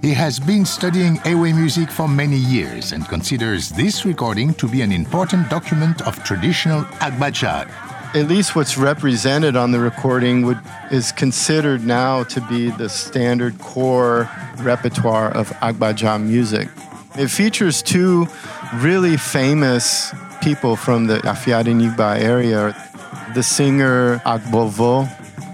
He 0.00 0.14
has 0.14 0.38
been 0.38 0.64
studying 0.64 1.18
Ewe 1.24 1.52
music 1.52 1.90
for 1.90 2.06
many 2.06 2.36
years 2.36 2.92
and 2.92 3.04
considers 3.08 3.68
this 3.70 4.04
recording 4.04 4.54
to 4.54 4.68
be 4.68 4.82
an 4.82 4.92
important 4.92 5.50
document 5.50 6.06
of 6.06 6.22
traditional 6.22 6.84
Agbaja. 7.02 7.91
At 8.14 8.28
least 8.28 8.54
what's 8.54 8.76
represented 8.76 9.56
on 9.56 9.70
the 9.70 9.80
recording 9.80 10.44
would, 10.44 10.60
is 10.90 11.12
considered 11.12 11.86
now 11.86 12.24
to 12.24 12.42
be 12.42 12.68
the 12.68 12.90
standard 12.90 13.58
core 13.58 14.28
repertoire 14.58 15.30
of 15.30 15.48
Agbaja 15.62 16.22
music. 16.22 16.68
It 17.16 17.28
features 17.28 17.80
two 17.80 18.26
really 18.74 19.16
famous 19.16 20.12
people 20.42 20.76
from 20.76 21.06
the 21.06 21.20
Afiadenigba 21.20 22.20
area. 22.20 22.76
The 23.34 23.42
singer 23.42 24.18
Agbovo, 24.26 25.08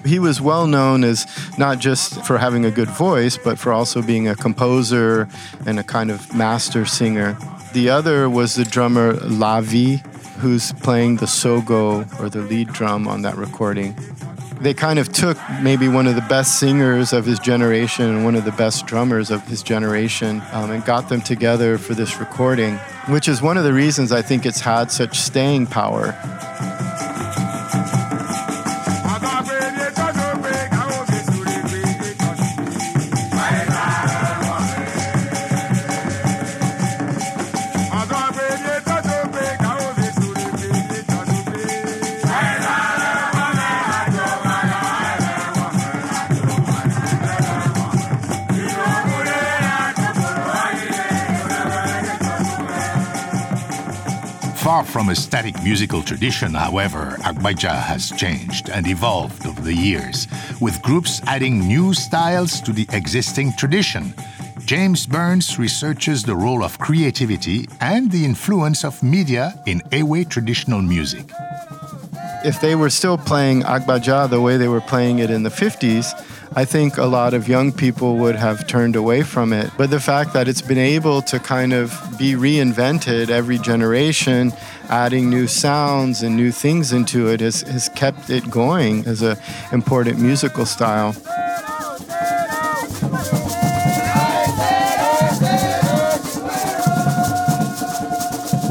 he 0.05 0.19
was 0.19 0.41
well 0.41 0.67
known 0.67 1.05
as 1.05 1.27
not 1.59 1.79
just 1.79 2.27
for 2.27 2.39
having 2.39 2.65
a 2.65 2.73
good 2.73 2.91
voice, 2.91 3.39
but 3.39 3.57
for 3.57 3.73
also 3.73 4.03
being 4.03 4.27
a 4.27 4.35
composer 4.35 5.29
and 5.65 5.79
a 5.79 5.85
kind 5.85 6.11
of 6.11 6.35
master 6.35 6.85
singer. 6.87 7.39
The 7.73 7.89
other 7.89 8.29
was 8.29 8.57
the 8.57 8.65
drummer 8.65 9.15
Lavi, 9.15 10.03
who's 10.39 10.73
playing 10.73 11.17
the 11.17 11.27
sogo 11.27 12.09
or 12.21 12.29
the 12.29 12.41
lead 12.41 12.69
drum 12.73 13.09
on 13.09 13.23
that 13.23 13.37
recording. 13.37 13.97
They 14.61 14.75
kind 14.75 14.99
of 14.99 15.13
took 15.13 15.39
maybe 15.63 15.89
one 15.89 16.07
of 16.07 16.17
the 16.17 16.27
best 16.29 16.59
singers 16.59 17.13
of 17.13 17.25
his 17.25 17.39
generation 17.39 18.07
and 18.07 18.25
one 18.25 18.35
of 18.35 18.45
the 18.45 18.53
best 18.53 18.87
drummers 18.87 19.31
of 19.31 19.47
his 19.47 19.63
generation 19.63 20.43
um, 20.53 20.71
and 20.71 20.85
got 20.85 21.09
them 21.09 21.21
together 21.21 21.79
for 21.79 21.95
this 21.95 22.19
recording, 22.19 22.77
which 23.09 23.29
is 23.29 23.41
one 23.41 23.57
of 23.57 23.65
the 23.65 23.73
reasons 23.73 24.11
I 24.11 24.23
think 24.23 24.47
it's 24.47 24.61
had 24.61 24.91
such 24.91 25.19
staying 25.19 25.67
power. 25.67 26.17
From 54.89 55.11
a 55.11 55.15
static 55.15 55.55
musical 55.63 56.03
tradition, 56.03 56.55
however, 56.55 57.17
Agbaja 57.21 57.77
has 57.83 58.11
changed 58.13 58.71
and 58.71 58.87
evolved 58.87 59.47
over 59.47 59.61
the 59.61 59.75
years, 59.75 60.27
with 60.61 60.81
groups 60.83 61.21
adding 61.27 61.61
new 61.61 61.93
styles 61.93 62.61
to 62.63 62.73
the 62.73 62.87
existing 62.93 63.53
tradition. 63.59 64.15
James 64.65 65.07
Burns 65.07 65.59
researches 65.59 66.23
the 66.23 66.35
role 66.35 66.65
of 66.65 66.79
creativity 66.79 67.69
and 67.81 68.11
the 68.11 68.25
influence 68.25 68.85
of 68.85 69.03
media 69.03 69.55
in 69.67 69.83
Ewe 69.93 70.25
traditional 70.25 70.83
music. 70.83 71.27
if 72.45 72.61
they 72.61 72.75
were 72.75 72.91
still 72.91 73.19
playing 73.19 73.63
Agbaja 73.63 74.31
the 74.31 74.41
way 74.41 74.57
they 74.57 74.69
were 74.69 74.81
playing 74.81 75.19
it 75.19 75.31
in 75.31 75.43
the 75.43 75.51
50s, 75.51 76.07
I 76.55 76.65
think 76.65 76.97
a 76.97 77.05
lot 77.05 77.35
of 77.35 77.49
young 77.49 77.73
people 77.73 78.17
would 78.17 78.37
have 78.37 78.67
turned 78.67 78.97
away 78.97 79.23
from 79.23 79.53
it. 79.53 79.71
But 79.77 79.91
the 79.91 80.01
fact 80.01 80.33
that 80.33 80.49
it's 80.49 80.63
been 80.63 80.79
able 80.79 81.21
to 81.23 81.39
kind 81.39 81.73
of 81.73 81.93
be 82.19 82.33
reinvented 82.35 83.29
every 83.29 83.59
generation, 83.59 84.53
adding 84.89 85.31
new 85.31 85.47
sounds 85.47 86.23
and 86.23 86.37
new 86.37 86.51
things 86.51 86.93
into 86.93 87.29
it, 87.29 87.41
has, 87.41 87.63
has 87.63 87.89
kept 87.91 88.31
it 88.31 88.51
going 88.51 89.07
as 89.07 89.23
an 89.23 89.37
important 89.73 90.19
musical 90.21 90.67
style. 90.67 91.15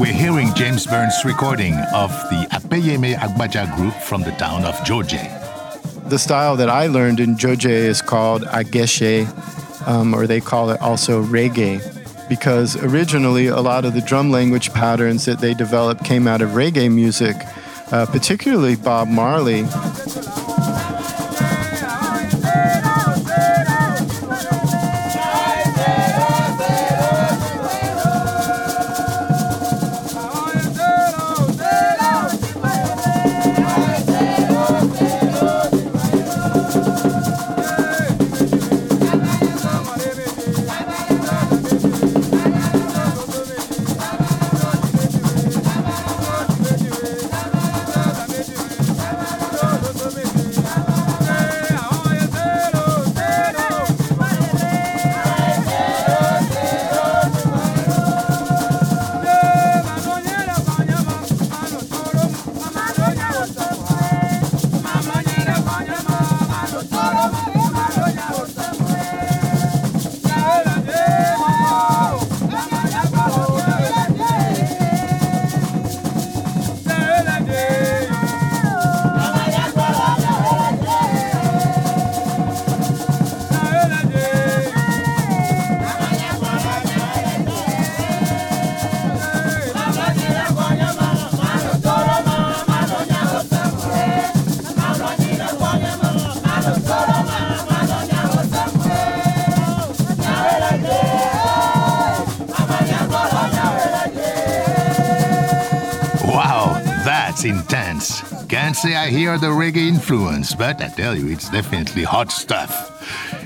We're 0.00 0.12
hearing 0.12 0.54
James 0.54 0.86
Burns' 0.86 1.24
recording 1.24 1.74
of 1.92 2.10
the 2.30 2.46
Apeyeme 2.52 3.14
Agbaja 3.16 3.74
group 3.76 3.94
from 3.94 4.22
the 4.22 4.30
town 4.32 4.64
of 4.64 4.74
Dzodze. 4.76 5.34
The 6.08 6.18
style 6.18 6.56
that 6.56 6.70
I 6.70 6.86
learned 6.86 7.20
in 7.20 7.34
Dzodze 7.36 7.66
is 7.66 8.00
called 8.00 8.42
Ageshe, 8.44 9.26
um, 9.86 10.14
or 10.14 10.26
they 10.26 10.40
call 10.40 10.70
it 10.70 10.80
also 10.80 11.22
reggae. 11.22 11.97
Because 12.28 12.76
originally 12.76 13.46
a 13.46 13.60
lot 13.60 13.84
of 13.84 13.94
the 13.94 14.00
drum 14.00 14.30
language 14.30 14.72
patterns 14.72 15.24
that 15.24 15.40
they 15.40 15.54
developed 15.54 16.04
came 16.04 16.26
out 16.26 16.42
of 16.42 16.50
reggae 16.50 16.92
music, 16.92 17.36
uh, 17.92 18.06
particularly 18.06 18.76
Bob 18.76 19.08
Marley. 19.08 19.64
Hear 109.28 109.36
the 109.36 109.46
reggae 109.48 109.88
influence, 109.88 110.54
but 110.54 110.80
I 110.80 110.88
tell 110.88 111.14
you, 111.14 111.30
it's 111.30 111.50
definitely 111.50 112.02
hot 112.02 112.32
stuff. 112.32 112.72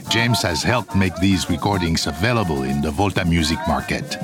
James 0.09 0.40
has 0.42 0.62
helped 0.62 0.95
make 0.95 1.16
these 1.16 1.51
recordings 1.51 2.07
available 2.07 2.62
in 2.62 2.81
the 2.81 2.92
Volta 2.92 3.25
Music 3.25 3.59
Market. 3.66 4.16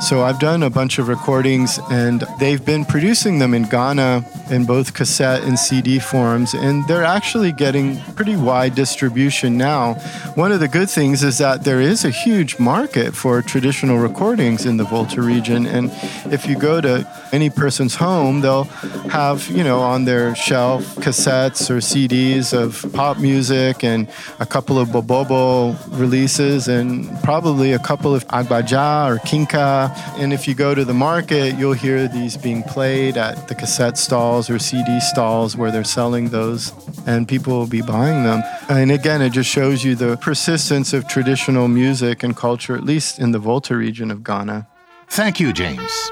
So 0.00 0.22
I've 0.22 0.38
done 0.38 0.62
a 0.62 0.70
bunch 0.70 0.98
of 0.98 1.08
recordings, 1.08 1.80
and 1.90 2.24
they've 2.38 2.64
been 2.64 2.84
producing 2.84 3.40
them 3.40 3.52
in 3.52 3.64
Ghana 3.64 4.24
in 4.48 4.64
both 4.64 4.94
cassette 4.94 5.42
and 5.42 5.58
CD 5.58 5.98
forms, 5.98 6.54
and 6.54 6.86
they're 6.86 7.04
actually 7.04 7.52
getting 7.52 8.00
pretty 8.14 8.36
wide 8.36 8.74
distribution 8.74 9.58
now. 9.58 9.94
One 10.34 10.52
of 10.52 10.60
the 10.60 10.68
good 10.68 10.88
things 10.88 11.22
is 11.22 11.38
that 11.38 11.64
there 11.64 11.80
is 11.80 12.04
a 12.04 12.10
huge 12.10 12.58
market 12.58 13.14
for 13.14 13.42
traditional 13.42 13.98
recordings 13.98 14.64
in 14.64 14.76
the 14.76 14.84
Volta 14.84 15.20
region, 15.20 15.66
and 15.66 15.90
if 16.32 16.46
you 16.46 16.56
go 16.56 16.80
to 16.80 17.06
any 17.32 17.50
person's 17.50 17.96
home, 17.96 18.40
they'll 18.40 18.64
have, 19.10 19.48
you 19.48 19.64
know, 19.64 19.80
on 19.80 20.04
their 20.04 20.34
shelf 20.34 20.84
cassettes 20.96 21.68
or 21.68 21.78
CDs 21.78 22.54
of 22.54 22.90
pop 22.94 23.18
music 23.18 23.84
and 23.84 24.08
a 24.38 24.46
couple 24.46 24.78
of 24.78 24.88
Bobobo 24.88 25.76
releases 25.98 26.68
and 26.68 27.08
probably 27.22 27.72
a 27.72 27.78
couple 27.78 28.14
of 28.14 28.26
Agbaja 28.28 29.10
or 29.10 29.18
Kinka. 29.18 29.87
And 30.18 30.32
if 30.32 30.46
you 30.48 30.54
go 30.54 30.74
to 30.74 30.84
the 30.84 30.94
market, 30.94 31.56
you'll 31.56 31.72
hear 31.72 32.08
these 32.08 32.36
being 32.36 32.62
played 32.62 33.16
at 33.16 33.48
the 33.48 33.54
cassette 33.54 33.98
stalls 33.98 34.50
or 34.50 34.58
CD 34.58 35.00
stalls 35.00 35.56
where 35.56 35.70
they're 35.70 35.84
selling 35.84 36.28
those, 36.30 36.72
and 37.06 37.26
people 37.26 37.58
will 37.58 37.66
be 37.66 37.82
buying 37.82 38.24
them. 38.24 38.42
And 38.68 38.90
again, 38.90 39.22
it 39.22 39.30
just 39.30 39.50
shows 39.50 39.84
you 39.84 39.94
the 39.94 40.16
persistence 40.16 40.92
of 40.92 41.08
traditional 41.08 41.68
music 41.68 42.22
and 42.22 42.36
culture, 42.36 42.74
at 42.74 42.84
least 42.84 43.18
in 43.18 43.32
the 43.32 43.38
Volta 43.38 43.76
region 43.76 44.10
of 44.10 44.22
Ghana. 44.24 44.66
Thank 45.08 45.40
you, 45.40 45.52
James. 45.52 46.10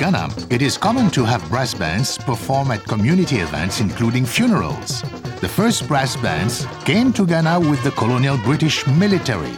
Ghana, 0.00 0.30
it 0.48 0.62
is 0.62 0.78
common 0.78 1.10
to 1.10 1.26
have 1.26 1.46
brass 1.50 1.74
bands 1.74 2.16
perform 2.16 2.70
at 2.70 2.82
community 2.84 3.40
events, 3.40 3.80
including 3.80 4.24
funerals. 4.24 5.02
The 5.42 5.48
first 5.48 5.86
brass 5.86 6.16
bands 6.16 6.66
came 6.86 7.12
to 7.12 7.26
Ghana 7.26 7.60
with 7.60 7.84
the 7.84 7.90
colonial 7.90 8.38
British 8.38 8.86
military. 8.86 9.52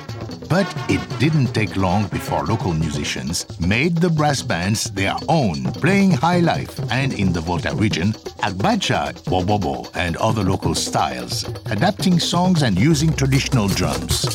But 0.48 0.66
it 0.90 1.00
didn't 1.20 1.54
take 1.54 1.76
long 1.76 2.08
before 2.08 2.44
local 2.44 2.74
musicians 2.74 3.46
made 3.60 3.98
the 3.98 4.10
brass 4.10 4.42
bands 4.42 4.90
their 4.90 5.14
own, 5.28 5.62
playing 5.74 6.10
high 6.10 6.40
life 6.40 6.76
and 6.90 7.12
in 7.12 7.32
the 7.32 7.40
Volta 7.40 7.72
region, 7.76 8.12
Agbaja, 8.42 9.12
Bobobo, 9.30 9.88
and 9.94 10.16
other 10.16 10.42
local 10.42 10.74
styles, 10.74 11.44
adapting 11.66 12.18
songs 12.18 12.62
and 12.62 12.76
using 12.76 13.12
traditional 13.12 13.68
drums. 13.68 14.26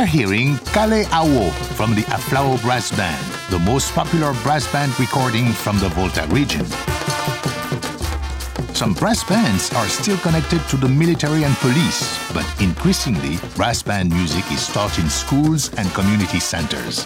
We 0.00 0.04
are 0.04 0.08
hearing 0.08 0.56
Kale 0.72 1.04
Awo 1.12 1.52
from 1.76 1.94
the 1.94 2.00
Aflao 2.04 2.58
Brass 2.62 2.90
Band, 2.90 3.22
the 3.50 3.58
most 3.58 3.92
popular 3.92 4.32
brass 4.42 4.66
band 4.72 4.98
recording 4.98 5.52
from 5.52 5.78
the 5.78 5.90
Volta 5.90 6.26
region. 6.28 6.64
Some 8.74 8.94
brass 8.94 9.22
bands 9.24 9.70
are 9.74 9.88
still 9.88 10.16
connected 10.16 10.66
to 10.70 10.78
the 10.78 10.88
military 10.88 11.44
and 11.44 11.54
police, 11.56 12.18
but 12.32 12.46
increasingly, 12.62 13.36
brass 13.56 13.82
band 13.82 14.08
music 14.08 14.50
is 14.50 14.66
taught 14.68 14.98
in 14.98 15.10
schools 15.10 15.70
and 15.74 15.86
community 15.92 16.40
centers. 16.40 17.04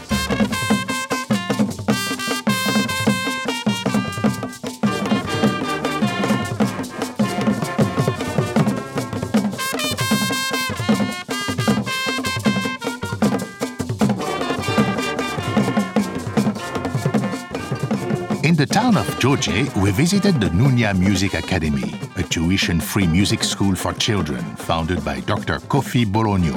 In 18.95 19.01
of 19.01 19.77
we 19.83 19.91
visited 19.91 20.41
the 20.41 20.51
Nunya 20.51 20.97
Music 20.97 21.35
Academy, 21.35 21.99
a 22.15 22.23
tuition-free 22.23 23.09
music 23.09 23.43
school 23.43 23.75
for 23.75 23.93
children 23.95 24.39
founded 24.55 25.05
by 25.05 25.19
Dr. 25.19 25.59
Kofi 25.67 26.05
Gbolonyo, 26.05 26.55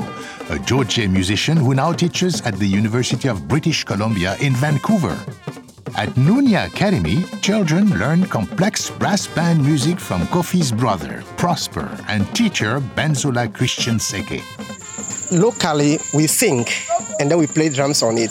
a 0.52 0.60
Dzodze 0.60 1.10
musician 1.10 1.58
who 1.58 1.74
now 1.74 1.94
teaches 1.94 2.42
at 2.42 2.54
the 2.60 2.68
University 2.68 3.28
of 3.28 3.48
British 3.48 3.84
Columbia 3.84 4.36
in 4.40 4.54
Vancouver. 4.54 5.18
At 5.96 6.10
Nunya 6.10 6.68
Academy, 6.68 7.24
children 7.42 7.98
learn 7.98 8.28
complex 8.28 8.92
brass 8.92 9.26
band 9.26 9.66
music 9.66 10.00
from 10.00 10.22
Kofi's 10.28 10.72
brother, 10.72 11.24
Prosper, 11.38 11.90
and 12.08 12.24
teacher 12.36 12.80
Benzola 12.96 13.52
Christian 13.52 13.98
Seke. 13.98 14.44
Locally, 15.32 15.98
we 16.14 16.28
sing 16.28 16.68
and 17.20 17.32
then 17.32 17.40
we 17.40 17.48
play 17.48 17.70
drums 17.70 18.04
on 18.04 18.16
it. 18.20 18.30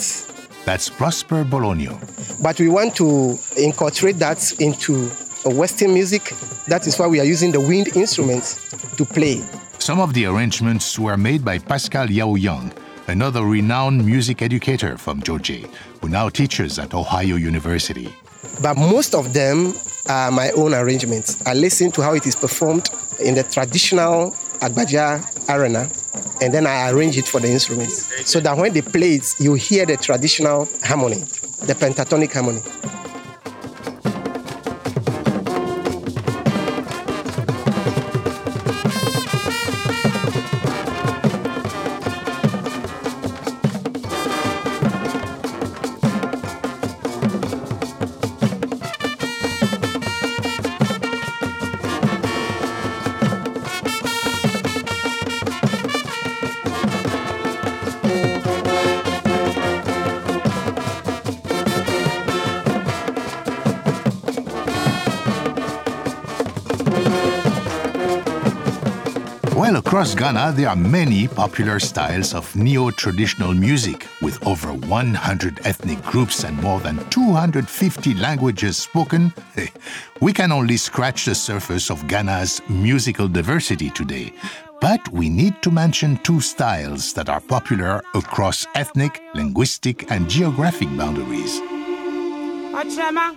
That's 0.64 0.88
Prosper 0.88 1.45
Gbolonyo. 1.45 2.15
But 2.42 2.61
we 2.61 2.68
want 2.68 2.94
to 2.96 3.38
incorporate 3.57 4.18
that 4.18 4.61
into 4.61 5.11
a 5.44 5.51
Western 5.55 5.94
music 5.94 6.33
That 6.66 6.85
is 6.88 6.99
why 6.99 7.07
we 7.07 7.20
are 7.20 7.25
using 7.25 7.53
the 7.53 7.61
wind 7.61 7.96
instruments 7.96 8.57
to 8.96 9.05
play. 9.05 9.40
Some 9.79 10.01
of 10.01 10.14
the 10.14 10.27
arrangements 10.27 10.99
were 10.99 11.16
made 11.16 11.44
by 11.44 11.59
Pascal 11.59 12.11
Yao 12.11 12.35
Younge, 12.35 12.72
another 13.07 13.44
renowned 13.44 14.05
music 14.05 14.42
educator 14.42 14.99
from 14.99 15.22
Georgia, 15.22 15.64
who 16.01 16.09
now 16.09 16.29
teaches 16.29 16.81
at 16.81 16.92
Ohio 16.92 17.37
University. 17.37 18.12
But 18.61 18.77
most 18.77 19.14
of 19.14 19.33
them 19.33 19.75
are 20.09 20.33
my 20.33 20.51
own 20.57 20.75
arrangements. 20.75 21.46
I 21.46 21.55
listen 21.55 21.92
to 21.92 22.03
how 22.03 22.14
it 22.14 22.27
is 22.27 22.35
performed 22.35 22.88
in 23.22 23.37
the 23.37 23.44
traditional 23.44 24.33
Agbaja 24.59 25.22
arena, 25.49 25.88
and 26.42 26.53
then 26.53 26.66
I 26.66 26.90
arrange 26.90 27.16
it 27.16 27.29
for 27.29 27.38
the 27.38 27.49
instruments. 27.49 28.29
So 28.29 28.40
that 28.40 28.57
when 28.57 28.72
they 28.72 28.83
play 28.83 29.14
it, 29.14 29.35
you 29.38 29.55
hear 29.55 29.87
the 29.87 29.96
traditional 29.96 30.66
harmony, 30.83 31.22
the 31.61 31.75
pentatonic 31.75 32.33
harmony. 32.33 33.06
Across 70.07 70.21
Ghana, 70.21 70.53
there 70.53 70.69
are 70.69 70.77
many 70.77 71.27
popular 71.27 71.81
styles 71.81 72.33
of 72.33 72.55
neo 72.55 72.90
traditional 72.90 73.53
music 73.53 74.07
with 74.23 74.45
over 74.47 74.73
100 74.73 75.61
ethnic 75.64 76.01
groups 76.03 76.45
and 76.45 76.57
more 76.62 76.79
than 76.79 77.05
250 77.11 78.14
languages 78.14 78.77
spoken. 78.77 79.33
We 80.21 80.33
can 80.33 80.53
only 80.53 80.77
scratch 80.77 81.25
the 81.25 81.35
surface 81.35 81.90
of 81.90 82.07
Ghana's 82.07 82.62
musical 82.69 83.27
diversity 83.27 83.90
today. 83.90 84.33
But 84.81 85.09
we 85.09 85.29
need 85.29 85.61
to 85.62 85.71
mention 85.73 86.19
two 86.19 86.40
styles 86.40 87.12
that 87.14 87.29
are 87.29 87.40
popular 87.40 88.01
across 88.14 88.64
ethnic, 88.77 89.21
linguistic, 89.35 90.11
and 90.12 90.31
geographic 90.31 90.88
boundaries. 90.97 91.61
Ochema. 92.79 93.37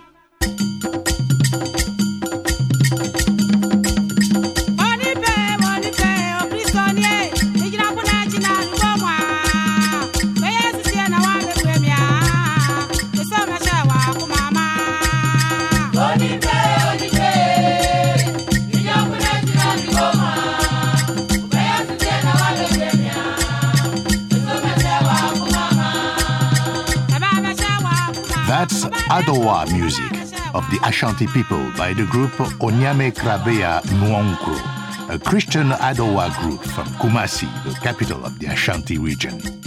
That's 29.32 29.72
music 29.72 30.10
of 30.54 30.68
the 30.70 30.80
Ashanti 30.84 31.28
people 31.28 31.70
by 31.76 31.92
the 31.92 32.04
group 32.06 32.32
Onyame 32.58 33.12
Krabea 33.12 33.80
Nwankwo, 33.82 35.14
a 35.14 35.18
Christian 35.20 35.68
Adowa 35.70 36.36
group 36.40 36.60
from 36.64 36.86
Kumasi, 36.98 37.48
the 37.62 37.78
capital 37.78 38.24
of 38.24 38.36
the 38.40 38.46
Ashanti 38.48 38.98
region. 38.98 39.59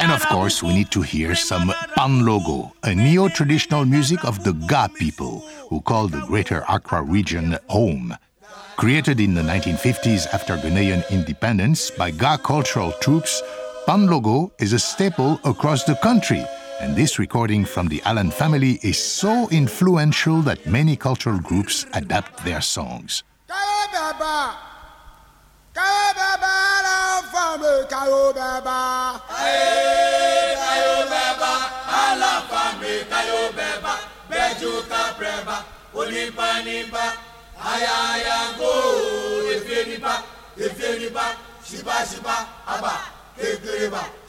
And 0.00 0.12
of 0.12 0.26
course, 0.28 0.62
we 0.62 0.72
need 0.74 0.90
to 0.92 1.02
hear 1.02 1.34
some 1.34 1.68
Kpanlogo, 1.70 2.72
a 2.82 2.94
neo 2.94 3.28
traditional 3.28 3.84
music 3.84 4.24
of 4.24 4.42
the 4.42 4.52
Ga 4.66 4.88
people, 4.88 5.40
who 5.68 5.80
call 5.82 6.08
the 6.08 6.20
greater 6.26 6.64
Accra 6.68 7.02
region 7.02 7.58
home. 7.68 8.16
Created 8.78 9.18
in 9.18 9.34
the 9.34 9.42
1950s 9.42 10.32
after 10.32 10.56
Ghanaian 10.56 11.02
independence 11.10 11.90
by 11.90 12.12
Ga 12.12 12.36
cultural 12.36 12.92
troupes, 13.00 13.42
Kpanlogo 13.84 14.52
is 14.60 14.72
a 14.72 14.78
staple 14.78 15.40
across 15.42 15.82
the 15.82 15.96
country. 15.96 16.44
And 16.78 16.94
this 16.94 17.18
recording 17.18 17.64
from 17.64 17.88
the 17.88 18.00
Allen 18.04 18.30
family 18.30 18.78
is 18.84 18.96
so 18.96 19.48
influential 19.50 20.42
that 20.42 20.64
many 20.64 20.94
cultural 20.94 21.40
groups 21.40 21.86
adapt 21.92 22.44
their 22.44 22.60
songs. 22.60 23.24
Kaya 37.68 38.24
baba, 38.24 39.60
kaya 43.44 43.90
baba, 43.90 44.08
That's 44.08 44.27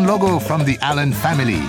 Logo 0.00 0.38
from 0.38 0.64
the 0.64 0.78
Allen 0.80 1.12
family. 1.12 1.62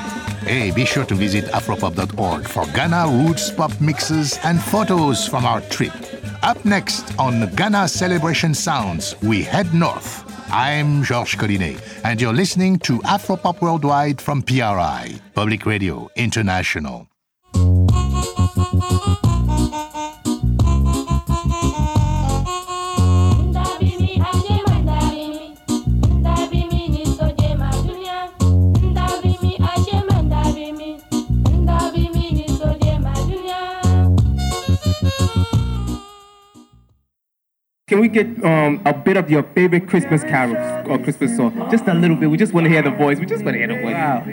Hey, 0.47 0.71
be 0.71 0.85
sure 0.85 1.05
to 1.05 1.13
visit 1.13 1.45
afropop.org 1.45 2.47
for 2.47 2.65
Ghana 2.67 3.07
roots 3.07 3.51
pop 3.51 3.71
mixes 3.81 4.39
and 4.43 4.61
photos 4.61 5.27
from 5.27 5.45
our 5.45 5.61
trip. 5.61 5.93
Up 6.41 6.63
next 6.63 7.17
on 7.19 7.53
Ghana 7.55 7.87
Celebration 7.87 8.53
Sounds, 8.53 9.15
we 9.21 9.43
head 9.43 9.73
north. 9.73 10.23
I'm 10.49 11.03
Georges 11.03 11.35
Collinet, 11.35 11.81
and 12.03 12.21
you're 12.21 12.33
listening 12.33 12.79
to 12.79 12.99
Afropop 12.99 13.61
Worldwide 13.61 14.21
from 14.21 14.41
PRI, 14.41 15.19
Public 15.33 15.65
Radio 15.65 16.09
International. 16.15 17.12
Can 37.93 38.01
we 38.01 38.07
get 38.07 38.43
um, 38.43 38.81
a 38.85 38.91
bit 38.91 39.17
of 39.17 39.29
your 39.29 39.43
favorite 39.43 39.87
Christmas 39.87 40.23
carols 40.23 40.87
or 40.89 40.97
Christmas 40.97 41.37
song? 41.37 41.69
Just 41.69 41.87
a 41.87 41.93
little 41.93 42.15
bit. 42.15 42.27
We 42.27 42.37
just 42.37 42.51
want 42.51 42.65
to 42.65 42.69
hear 42.71 42.81
the 42.81 42.89
voice. 42.89 43.19
We 43.19 43.27
just 43.27 43.45
want 43.45 43.53
to 43.53 43.59
hear 43.59 43.67
the 43.67 43.75
voice. 43.75 43.93
Wow. 43.93 44.23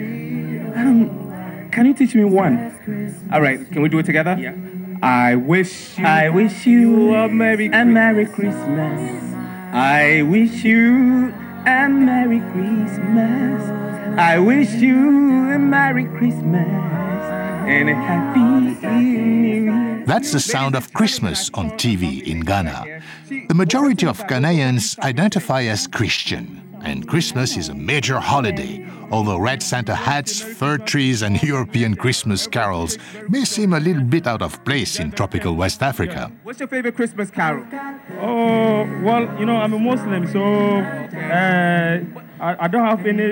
Um, 0.81 1.69
can 1.71 1.85
you 1.85 1.93
teach 1.93 2.15
me 2.15 2.23
one? 2.23 3.29
All 3.31 3.39
right. 3.39 3.59
Can 3.71 3.83
we 3.83 3.89
do 3.89 3.99
it 3.99 4.07
together? 4.07 4.35
Yeah. 4.39 4.55
I 5.03 5.35
wish 5.35 5.95
you, 5.95 6.05
I 6.07 6.29
wish 6.29 6.65
you 6.65 7.13
a 7.13 7.29
merry 7.29 7.67
a 7.67 7.85
merry 7.85 8.25
Christmas. 8.25 9.35
I 9.71 10.23
wish 10.23 10.63
you 10.63 11.31
a 11.67 11.87
merry 11.87 12.39
Christmas. 12.39 13.61
I 14.17 14.39
wish 14.39 14.71
you 14.71 15.51
a 15.51 15.59
merry 15.59 16.05
Christmas 16.05 16.91
and 17.67 17.89
a 17.89 17.95
happy. 17.95 18.41
That's 20.05 20.31
the 20.31 20.39
sound 20.39 20.75
of 20.75 20.93
Christmas 20.93 21.49
on 21.53 21.71
TV 21.71 22.21
in 22.23 22.41
Ghana. 22.41 23.01
The 23.47 23.53
majority 23.53 24.05
of 24.07 24.19
Ghanaians 24.27 24.99
identify 24.99 25.63
as 25.63 25.87
Christian, 25.87 26.61
and 26.83 27.07
Christmas 27.07 27.55
is 27.57 27.69
a 27.69 27.75
major 27.75 28.19
holiday, 28.19 28.85
although 29.11 29.37
red 29.37 29.61
Santa 29.61 29.93
hats, 29.95 30.41
fir 30.41 30.77
trees, 30.77 31.21
and 31.21 31.41
European 31.43 31.95
Christmas 31.95 32.47
carols 32.47 32.97
may 33.29 33.43
seem 33.45 33.73
a 33.73 33.79
little 33.79 34.03
bit 34.03 34.27
out 34.27 34.41
of 34.41 34.63
place 34.65 34.99
in 34.99 35.11
tropical 35.11 35.55
West 35.55 35.83
Africa. 35.83 36.31
What's 36.43 36.59
your 36.59 36.67
favorite 36.67 36.95
Christmas 36.95 37.29
carol? 37.29 37.65
Oh, 38.19 38.87
well, 39.03 39.23
you 39.39 39.45
know, 39.45 39.57
I'm 39.57 39.73
a 39.73 39.79
Muslim, 39.79 40.27
so 40.31 40.41
uh, 40.43 41.99
I, 42.39 42.65
I 42.65 42.67
don't 42.67 42.85
have 42.85 43.05
any, 43.05 43.31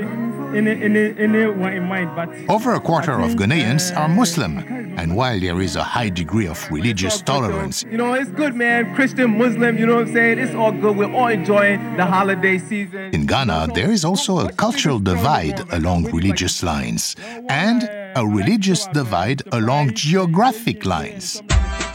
any, 0.57 0.83
any, 0.83 1.17
anyone 1.17 1.73
in 1.73 1.83
mind, 1.83 2.15
but. 2.15 2.29
Over 2.49 2.73
a 2.75 2.79
quarter 2.79 3.19
of 3.19 3.31
Ghanaians 3.31 3.95
are 3.95 4.07
Muslim, 4.07 4.59
and 4.99 5.15
while 5.15 5.39
there 5.39 5.59
is 5.61 5.75
a 5.75 5.83
high 5.83 6.09
degree 6.09 6.47
of 6.47 6.69
religious 6.71 7.21
tolerance, 7.21 7.83
You 7.89 7.97
know, 7.97 8.13
it's 8.13 8.31
good, 8.31 8.55
man. 8.55 8.93
Christian, 8.95 9.37
Muslim, 9.37 9.77
you 9.77 9.85
know 9.85 9.95
what 9.95 10.07
I'm 10.07 10.13
saying? 10.13 10.39
It's 10.39 10.53
all 10.55 10.71
good. 10.71 10.97
We're 10.97 11.11
all 11.13 11.27
enjoying 11.27 11.95
the 11.97 12.05
holiday 12.05 12.57
season. 12.57 13.13
in 13.13 13.25
Ghana 13.25 13.67
there 13.73 13.91
is 13.91 14.03
also 14.03 14.39
a 14.39 14.51
cultural 14.51 14.99
divide 14.99 15.59
along 15.71 16.05
religious 16.11 16.63
lines, 16.63 17.15
and 17.49 17.89
a 18.15 18.25
religious 18.25 18.87
divide 18.87 19.41
along 19.51 19.93
geographic 19.93 20.85
lines. 20.85 21.41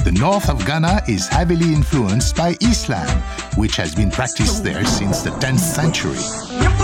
The 0.05 0.13
north 0.13 0.49
of 0.51 0.65
Ghana 0.67 1.03
is 1.09 1.29
heavily 1.29 1.73
influenced 1.73 2.37
by 2.37 2.57
Islam, 2.61 3.09
which 3.57 3.77
has 3.77 3.95
been 3.95 4.11
practiced 4.11 4.63
there 4.63 4.85
since 4.85 5.23
the 5.23 5.31
10th 5.31 5.59
century. 5.61 6.84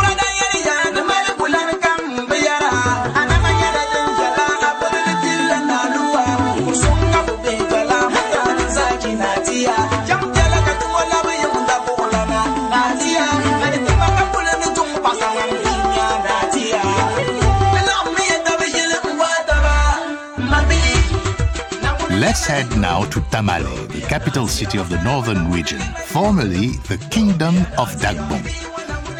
Let's 22.20 22.44
head 22.44 22.76
now 22.76 23.04
to 23.04 23.20
Tamale, 23.30 23.86
the 23.86 24.02
capital 24.06 24.46
city 24.46 24.76
of 24.76 24.90
the 24.90 25.02
northern 25.02 25.50
region, 25.50 25.80
formerly 26.04 26.72
the 26.86 26.98
Kingdom 27.10 27.56
of 27.78 27.88
Dagbon. 27.96 28.44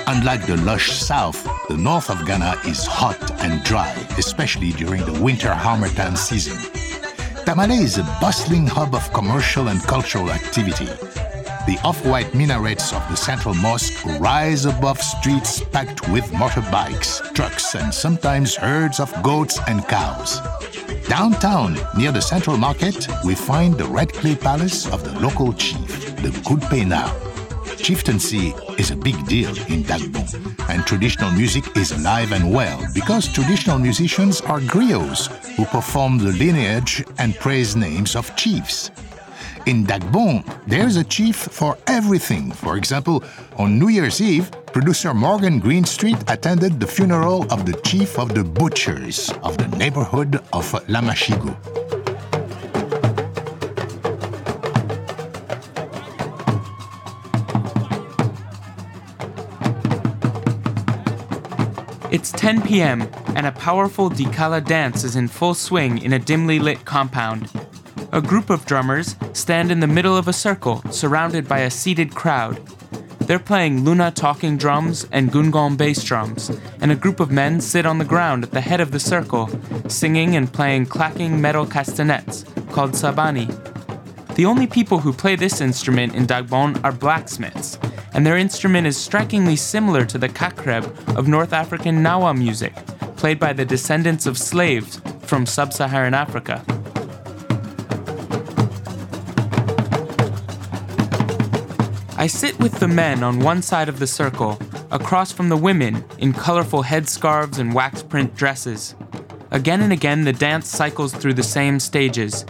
Unlike 0.07 0.44
the 0.46 0.59
lush 0.59 0.92
south, 0.92 1.42
the 1.70 1.78
north 1.78 2.11
of 2.11 2.26
Ghana 2.26 2.57
is 2.66 2.84
hot 2.84 3.18
and 3.40 3.64
dry, 3.64 3.88
especially 4.18 4.72
during 4.72 5.03
the 5.07 5.18
winter 5.18 5.55
harmattan 5.55 6.14
season. 6.14 6.59
Tamale 7.46 7.76
is 7.76 7.96
a 7.96 8.03
bustling 8.20 8.66
hub 8.66 8.94
of 8.94 9.11
commercial 9.14 9.68
and 9.68 9.80
cultural 9.84 10.30
activity. 10.30 10.90
the 11.66 11.78
off 11.84 12.05
white 12.05 12.34
minarets 12.34 12.92
of 12.92 13.07
the 13.09 13.16
central 13.16 13.55
mosque 13.55 14.05
rise 14.18 14.66
above 14.66 15.01
streets 15.01 15.62
packed 15.72 16.07
with 16.11 16.24
motorbikes, 16.32 17.22
trucks, 17.34 17.74
and 17.74 17.94
sometimes 17.94 18.57
herds 18.57 18.98
of 19.01 19.11
goats 19.22 19.59
and 19.68 19.86
cows. 19.88 20.40
Downtown, 21.11 21.77
near 21.97 22.13
the 22.13 22.23
central 22.23 22.57
market, 22.57 23.09
we 23.25 23.35
find 23.35 23.75
the 23.77 23.85
red 23.85 24.13
clay 24.13 24.37
palace 24.37 24.87
of 24.93 25.03
the 25.03 25.19
local 25.19 25.53
chief, 25.53 26.15
the 26.23 26.29
Dakpema. 26.29 27.11
Chieftaincy 27.77 28.55
is 28.79 28.93
a 28.93 28.97
big 28.97 29.27
deal 29.27 29.49
in 29.67 29.83
Dagbon, 29.83 30.31
and 30.69 30.87
traditional 30.87 31.33
music 31.33 31.77
is 31.77 31.91
alive 31.91 32.31
and 32.31 32.55
well 32.55 32.81
because 32.95 33.27
traditional 33.27 33.81
musicians 33.81 34.41
are 34.43 34.61
griots 34.61 35.27
who 35.57 35.65
perform 35.65 36.19
the 36.19 36.31
lineage 36.31 37.03
and 37.19 37.35
praise 37.35 37.75
names 37.75 38.15
of 38.15 38.37
chiefs. 38.37 38.93
In 39.67 39.85
Dagbon, 39.85 40.45
there's 40.69 40.97
a 40.97 41.03
chief 41.03 41.35
for 41.35 41.77
everything. 41.89 42.53
For 42.53 42.77
example, 42.77 43.25
on 43.57 43.81
New 43.81 43.89
Year's 43.89 44.21
Eve, 44.21 44.49
producer 44.73 45.12
Morgan 45.12 45.59
Greenstreet 45.59 46.18
attended 46.29 46.79
the 46.79 46.87
funeral 46.87 47.43
of 47.53 47.66
the 47.66 47.73
chief 47.83 48.18
of 48.18 48.35
the 48.35 48.45
butchers 48.45 49.31
of 49.43 49.59
the 49.59 49.66
neighborhood 49.77 50.37
of 50.53 50.71
Lamashegu. 50.87 51.57
It's 62.12 62.33
10 62.33 62.62
p.m., 62.62 63.03
and 63.37 63.47
a 63.47 63.53
powerful 63.53 64.11
Dikala 64.11 64.64
dance 64.64 65.05
is 65.05 65.16
in 65.16 65.29
full 65.29 65.55
swing 65.55 65.99
in 65.99 66.12
a 66.12 66.18
dimly 66.18 66.59
lit 66.59 66.85
compound. 66.85 67.51
A 68.12 68.21
group 68.21 68.51
of 68.51 68.66
drummers 68.66 69.16
stand 69.33 69.71
in 69.71 69.81
the 69.81 69.87
middle 69.87 70.16
of 70.16 70.27
a 70.29 70.33
circle 70.33 70.83
surrounded 70.91 71.49
by 71.49 71.61
a 71.61 71.71
seated 71.71 72.14
crowd. 72.14 72.61
They're 73.31 73.39
playing 73.39 73.85
Luna 73.85 74.11
talking 74.11 74.57
drums 74.57 75.07
and 75.12 75.31
Gungon 75.31 75.76
bass 75.76 76.03
drums, 76.03 76.51
and 76.81 76.91
a 76.91 76.97
group 76.97 77.20
of 77.20 77.31
men 77.31 77.61
sit 77.61 77.87
on 77.87 77.99
the 77.99 78.05
ground 78.05 78.43
at 78.43 78.51
the 78.51 78.61
head 78.61 78.81
of 78.81 78.91
the 78.91 78.99
circle, 78.99 79.49
singing 79.89 80.35
and 80.35 80.53
playing 80.53 80.87
clacking 80.87 81.41
metal 81.41 81.64
castanets 81.64 82.45
called 82.72 82.91
sabani. 82.91 83.47
The 84.35 84.47
only 84.47 84.66
people 84.66 84.99
who 84.99 85.12
play 85.12 85.37
this 85.37 85.61
instrument 85.61 86.16
in 86.16 86.26
Dagbon 86.26 86.83
are 86.83 86.91
blacksmiths, 86.91 87.78
and 88.14 88.26
their 88.26 88.37
instrument 88.37 88.89
is 88.89 88.97
strikingly 88.97 89.55
similar 89.55 90.05
to 90.07 90.18
the 90.18 90.28
kakreb 90.28 91.16
of 91.16 91.28
North 91.28 91.53
African 91.53 92.03
Gnawa 92.03 92.37
music, 92.37 92.74
played 93.14 93.39
by 93.39 93.53
the 93.53 93.64
descendants 93.64 94.26
of 94.26 94.39
slaves 94.39 95.01
from 95.20 95.47
sub 95.47 95.72
Saharan 95.72 96.14
Africa. 96.14 96.64
I 102.21 102.27
sit 102.27 102.59
with 102.59 102.81
the 102.81 102.87
men 102.87 103.23
on 103.23 103.41
one 103.41 103.62
side 103.62 103.89
of 103.89 103.99
the 103.99 104.07
circle, 104.07 104.59
across 104.91 105.33
from 105.33 105.49
the 105.49 105.57
women 105.57 106.05
in 106.18 106.35
colorful 106.35 106.83
headscarves 106.83 107.59
and 107.59 107.73
wax 107.73 108.03
print 108.03 108.37
dresses. 108.37 108.95
Again 109.53 109.81
and 109.81 109.91
again, 109.91 110.25
the 110.25 110.33
dance 110.35 110.68
cycles 110.68 111.14
through 111.14 111.33
the 111.33 111.43
same 111.43 111.81
stages. 111.81 112.45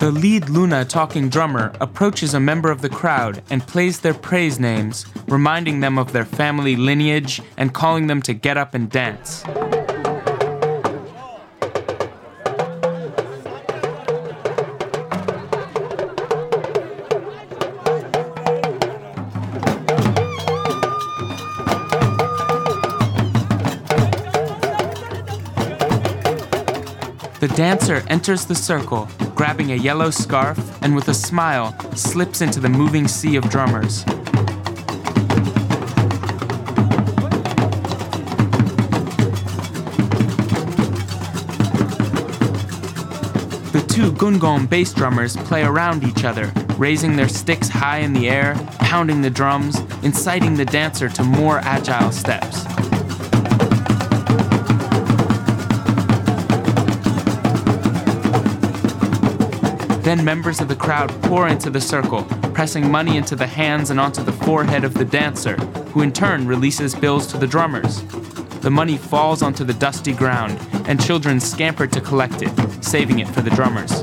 The 0.00 0.10
lead 0.10 0.48
Luna 0.48 0.84
talking 0.84 1.28
drummer 1.28 1.70
approaches 1.80 2.34
a 2.34 2.40
member 2.40 2.72
of 2.72 2.82
the 2.82 2.88
crowd 2.88 3.44
and 3.48 3.64
plays 3.64 4.00
their 4.00 4.12
praise 4.12 4.58
names, 4.58 5.06
reminding 5.28 5.78
them 5.78 6.00
of 6.00 6.12
their 6.12 6.24
family 6.24 6.74
lineage 6.74 7.40
and 7.56 7.72
calling 7.72 8.08
them 8.08 8.22
to 8.22 8.34
get 8.34 8.56
up 8.56 8.74
and 8.74 8.90
dance. 8.90 9.44
Dancer 27.52 28.02
enters 28.08 28.46
the 28.46 28.54
circle, 28.54 29.08
grabbing 29.34 29.72
a 29.72 29.76
yellow 29.76 30.10
scarf, 30.10 30.58
and 30.82 30.94
with 30.94 31.08
a 31.08 31.14
smile, 31.14 31.76
slips 31.94 32.40
into 32.40 32.60
the 32.60 32.68
moving 32.68 33.06
sea 33.06 33.36
of 33.36 33.48
drummers. 33.50 34.04
The 43.72 43.84
two 43.88 44.12
Gungon 44.12 44.68
bass 44.68 44.94
drummers 44.94 45.36
play 45.36 45.62
around 45.62 46.04
each 46.04 46.24
other, 46.24 46.52
raising 46.78 47.16
their 47.16 47.28
sticks 47.28 47.68
high 47.68 47.98
in 47.98 48.12
the 48.12 48.30
air, 48.30 48.54
pounding 48.78 49.20
the 49.20 49.30
drums, 49.30 49.78
inciting 50.02 50.54
the 50.54 50.64
dancer 50.64 51.08
to 51.10 51.22
more 51.22 51.58
agile 51.58 52.12
steps. 52.12 52.61
Then 60.12 60.26
members 60.26 60.60
of 60.60 60.68
the 60.68 60.76
crowd 60.76 61.08
pour 61.22 61.48
into 61.48 61.70
the 61.70 61.80
circle, 61.80 62.24
pressing 62.52 62.90
money 62.90 63.16
into 63.16 63.34
the 63.34 63.46
hands 63.46 63.88
and 63.88 63.98
onto 63.98 64.22
the 64.22 64.30
forehead 64.30 64.84
of 64.84 64.92
the 64.92 65.06
dancer, 65.06 65.56
who 65.94 66.02
in 66.02 66.12
turn 66.12 66.46
releases 66.46 66.94
bills 66.94 67.26
to 67.28 67.38
the 67.38 67.46
drummers. 67.46 68.02
The 68.60 68.70
money 68.70 68.98
falls 68.98 69.40
onto 69.40 69.64
the 69.64 69.72
dusty 69.72 70.12
ground, 70.12 70.58
and 70.86 71.02
children 71.02 71.40
scamper 71.40 71.86
to 71.86 72.00
collect 72.02 72.42
it, 72.42 72.84
saving 72.84 73.20
it 73.20 73.28
for 73.28 73.40
the 73.40 73.48
drummers. 73.48 74.02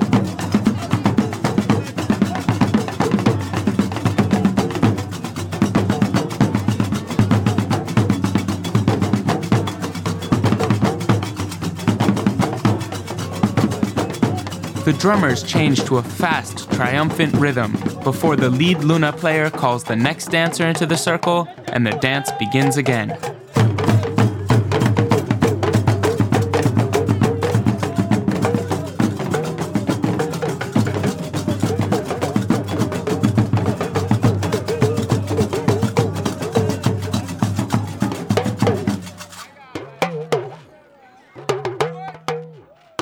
The 14.90 14.98
drummers 14.98 15.44
change 15.44 15.84
to 15.86 15.98
a 15.98 16.02
fast, 16.02 16.72
triumphant 16.72 17.36
rhythm 17.36 17.74
before 18.04 18.36
the 18.36 18.50
lead 18.50 18.80
Luna 18.80 19.14
player 19.14 19.52
calls 19.52 19.84
the 19.84 19.96
next 19.96 20.32
dancer 20.32 20.66
into 20.66 20.88
the 20.88 20.98
circle 20.98 21.48
and 21.68 21.86
the 21.86 21.92
dance 21.92 22.32
begins 22.40 22.76
again. 22.76 23.16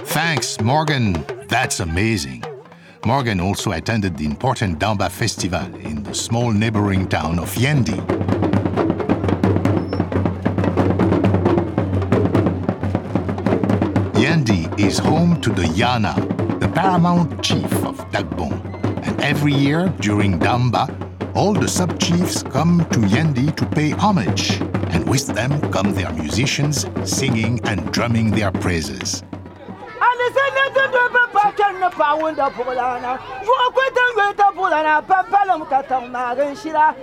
Thanks, 0.03 0.59
Morgan. 0.59 1.36
That's 1.59 1.79
amazing. 1.79 2.43
Morgan 3.03 3.39
also 3.39 3.71
attended 3.71 4.15
the 4.15 4.25
important 4.25 4.77
Damba 4.77 5.09
Festival 5.09 5.65
in 5.77 6.03
the 6.03 6.13
small 6.13 6.51
neighboring 6.51 7.09
town 7.09 7.39
of 7.39 7.51
Yendi. 7.55 7.97
Yendi 14.13 14.79
is 14.79 14.99
home 14.99 15.41
to 15.41 15.49
the 15.49 15.63
Yana, 15.63 16.13
the 16.59 16.67
paramount 16.67 17.41
chief 17.43 17.73
of 17.83 17.97
Dagbon. 18.11 18.53
And 19.07 19.19
every 19.23 19.55
year 19.55 19.91
during 19.99 20.37
Damba, 20.37 20.85
all 21.35 21.53
the 21.53 21.67
sub 21.67 21.99
chiefs 21.99 22.43
come 22.43 22.85
to 22.91 22.99
Yendi 22.99 23.55
to 23.55 23.65
pay 23.65 23.89
homage, 23.89 24.61
and 24.93 25.09
with 25.09 25.25
them 25.25 25.59
come 25.71 25.95
their 25.95 26.13
musicians 26.13 26.85
singing 27.03 27.59
and 27.63 27.91
drumming 27.91 28.29
their 28.29 28.51
praises. 28.51 29.23
Shira 36.55 36.95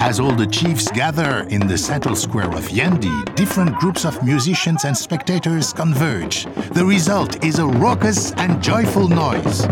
As 0.00 0.20
all 0.20 0.32
the 0.32 0.46
chiefs 0.46 0.90
gather 0.92 1.46
in 1.48 1.66
the 1.66 1.76
central 1.76 2.14
square 2.16 2.48
of 2.48 2.68
Yendi, 2.68 3.34
different 3.34 3.74
groups 3.76 4.04
of 4.04 4.22
musicians 4.24 4.84
and 4.84 4.96
spectators 4.96 5.72
converge. 5.72 6.44
The 6.72 6.84
result 6.84 7.44
is 7.44 7.58
a 7.58 7.66
raucous 7.66 8.32
and 8.32 8.62
joyful 8.62 9.08
noise. 9.08 9.66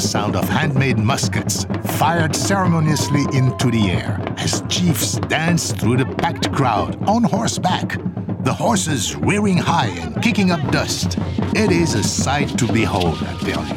The 0.00 0.08
sound 0.08 0.34
of 0.34 0.48
handmade 0.48 0.96
muskets 0.96 1.66
fired 1.98 2.34
ceremoniously 2.34 3.20
into 3.36 3.70
the 3.70 3.90
air 3.90 4.18
as 4.38 4.62
chiefs 4.66 5.18
dance 5.28 5.72
through 5.72 5.98
the 5.98 6.06
packed 6.16 6.50
crowd 6.52 6.96
on 7.06 7.22
horseback. 7.22 7.98
the 8.42 8.52
horses 8.52 9.14
rearing 9.16 9.58
high 9.58 9.92
and 10.00 10.22
kicking 10.22 10.50
up 10.50 10.62
dust. 10.72 11.18
It 11.54 11.70
is 11.70 11.94
a 11.94 12.02
sight 12.02 12.48
to 12.60 12.72
behold, 12.72 13.18
I 13.20 13.34
tell 13.40 13.66
you. 13.66 13.74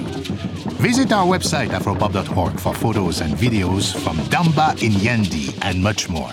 Visit 0.80 1.12
our 1.12 1.26
website 1.26 1.72
afropop.org 1.72 2.58
for 2.58 2.74
photos 2.74 3.20
and 3.20 3.34
videos 3.34 3.94
from 3.94 4.16
Damba 4.32 4.82
in 4.82 4.94
Yendi 4.94 5.58
and 5.62 5.84
much 5.84 6.08
more. 6.08 6.32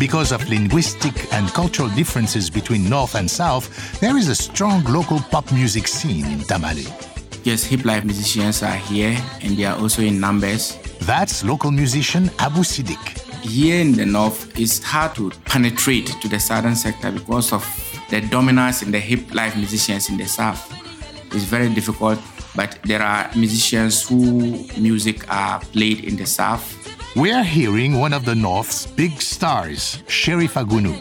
Because 0.00 0.32
of 0.32 0.48
linguistic 0.48 1.30
and 1.30 1.46
cultural 1.48 1.90
differences 1.90 2.48
between 2.48 2.88
North 2.88 3.14
and 3.16 3.30
South, 3.30 3.68
there 4.00 4.16
is 4.16 4.28
a 4.28 4.34
strong 4.34 4.82
local 4.84 5.20
pop 5.20 5.52
music 5.52 5.86
scene 5.86 6.24
in 6.24 6.40
Tamale. 6.40 6.86
Yes, 7.44 7.64
hip 7.64 7.84
life 7.84 8.02
musicians 8.02 8.62
are 8.62 8.80
here 8.88 9.14
and 9.42 9.58
they 9.58 9.66
are 9.66 9.78
also 9.78 10.00
in 10.00 10.18
numbers. 10.18 10.78
That's 11.02 11.44
local 11.44 11.70
musician 11.70 12.30
Abu 12.38 12.60
Siddiq. 12.60 13.18
Here 13.42 13.82
in 13.82 13.92
the 13.92 14.06
north, 14.06 14.58
it's 14.58 14.82
hard 14.82 15.14
to 15.16 15.28
penetrate 15.44 16.06
to 16.06 16.28
the 16.28 16.40
southern 16.40 16.76
sector 16.76 17.12
because 17.12 17.52
of 17.52 17.62
the 18.08 18.22
dominance 18.22 18.80
in 18.80 18.92
the 18.92 19.00
hip 19.00 19.34
life 19.34 19.54
musicians 19.54 20.08
in 20.08 20.16
the 20.16 20.26
south. 20.26 20.64
It's 21.34 21.44
very 21.44 21.68
difficult, 21.74 22.18
but 22.56 22.78
there 22.84 23.02
are 23.02 23.30
musicians 23.36 24.08
who 24.08 24.64
music 24.78 25.30
are 25.30 25.60
played 25.60 26.04
in 26.04 26.16
the 26.16 26.24
south. 26.24 26.79
We 27.16 27.32
are 27.32 27.42
hearing 27.42 27.98
one 27.98 28.12
of 28.12 28.24
the 28.24 28.36
North's 28.36 28.86
big 28.86 29.20
stars, 29.20 30.00
Sheriff 30.06 30.54
Agunu. 30.54 30.94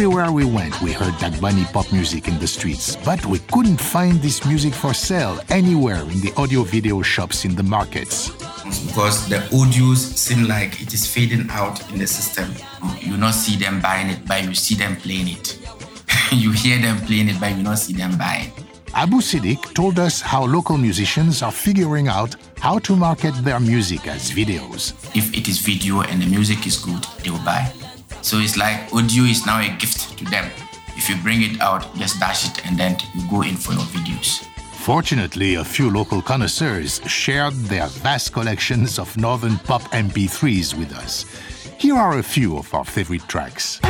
Everywhere 0.00 0.32
we 0.32 0.46
went, 0.46 0.80
we 0.80 0.92
heard 0.94 1.12
Dagbani 1.20 1.70
pop 1.74 1.92
music 1.92 2.26
in 2.26 2.38
the 2.38 2.46
streets, 2.46 2.96
but 3.04 3.22
we 3.26 3.38
couldn't 3.52 3.78
find 3.78 4.14
this 4.22 4.46
music 4.46 4.72
for 4.72 4.94
sale 4.94 5.38
anywhere 5.50 6.00
in 6.00 6.22
the 6.22 6.32
audio 6.38 6.62
video 6.62 7.02
shops 7.02 7.44
in 7.44 7.54
the 7.54 7.62
markets. 7.62 8.30
Because 8.86 9.28
the 9.28 9.40
audios 9.52 9.98
seem 10.16 10.48
like 10.48 10.80
it 10.80 10.94
is 10.94 11.06
fading 11.06 11.48
out 11.50 11.86
in 11.92 11.98
the 11.98 12.06
system. 12.06 12.50
You 13.00 13.18
not 13.18 13.34
see 13.34 13.56
them 13.56 13.82
buying 13.82 14.08
it, 14.08 14.26
but 14.26 14.42
you 14.42 14.54
see 14.54 14.74
them 14.74 14.96
playing 14.96 15.28
it. 15.28 15.58
you 16.32 16.50
hear 16.52 16.78
them 16.78 16.96
playing 17.04 17.28
it, 17.28 17.38
but 17.38 17.54
you 17.54 17.62
not 17.62 17.78
see 17.78 17.92
them 17.92 18.16
buying. 18.16 18.50
Abu 18.94 19.18
Siddiq 19.20 19.74
told 19.74 19.98
us 19.98 20.22
how 20.22 20.46
local 20.46 20.78
musicians 20.78 21.42
are 21.42 21.52
figuring 21.52 22.08
out 22.08 22.36
how 22.58 22.78
to 22.78 22.96
market 22.96 23.34
their 23.44 23.60
music 23.60 24.06
as 24.06 24.30
videos. 24.30 24.94
If 25.14 25.36
it 25.36 25.46
is 25.46 25.58
video 25.58 26.00
and 26.00 26.22
the 26.22 26.26
music 26.26 26.66
is 26.66 26.78
good, 26.78 27.04
they 27.22 27.28
will 27.28 27.44
buy. 27.44 27.70
So 28.22 28.38
it's 28.38 28.56
like 28.56 28.92
audio 28.92 29.24
is 29.24 29.46
now 29.46 29.60
a 29.60 29.68
gift 29.76 30.18
to 30.18 30.24
them. 30.24 30.50
If 30.96 31.08
you 31.08 31.16
bring 31.22 31.42
it 31.42 31.60
out, 31.60 31.94
just 31.96 32.20
dash 32.20 32.46
it 32.48 32.66
and 32.66 32.76
then 32.78 32.96
you 33.14 33.28
go 33.28 33.42
in 33.42 33.56
for 33.56 33.72
your 33.72 33.82
videos. 33.82 34.46
Fortunately, 34.72 35.54
a 35.56 35.64
few 35.64 35.90
local 35.90 36.22
connoisseurs 36.22 37.00
shared 37.06 37.54
their 37.54 37.86
vast 37.86 38.32
collections 38.32 38.98
of 38.98 39.16
northern 39.16 39.58
pop 39.58 39.82
MP3s 39.92 40.74
with 40.74 40.92
us. 40.92 41.24
Here 41.78 41.96
are 41.96 42.18
a 42.18 42.22
few 42.22 42.56
of 42.58 42.72
our 42.74 42.84
favorite 42.84 43.26
tracks. 43.28 43.80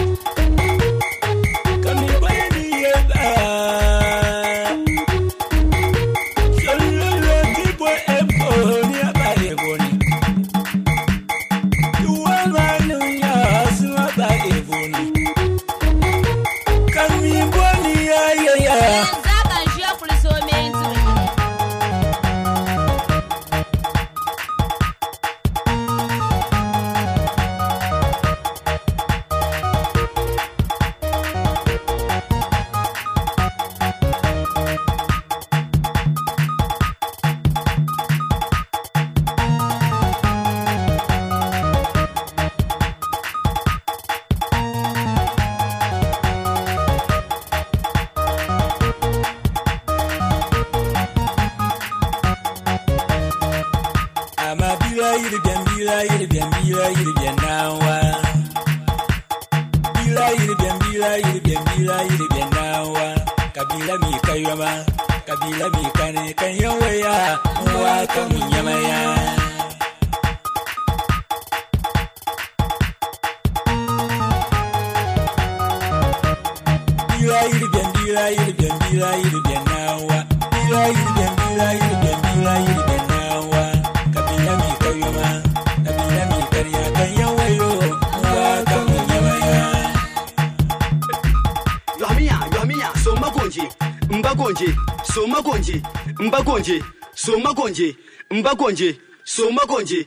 Mbagonje, 98.81 98.97
so 99.25 99.51
Magonje. 99.51 100.07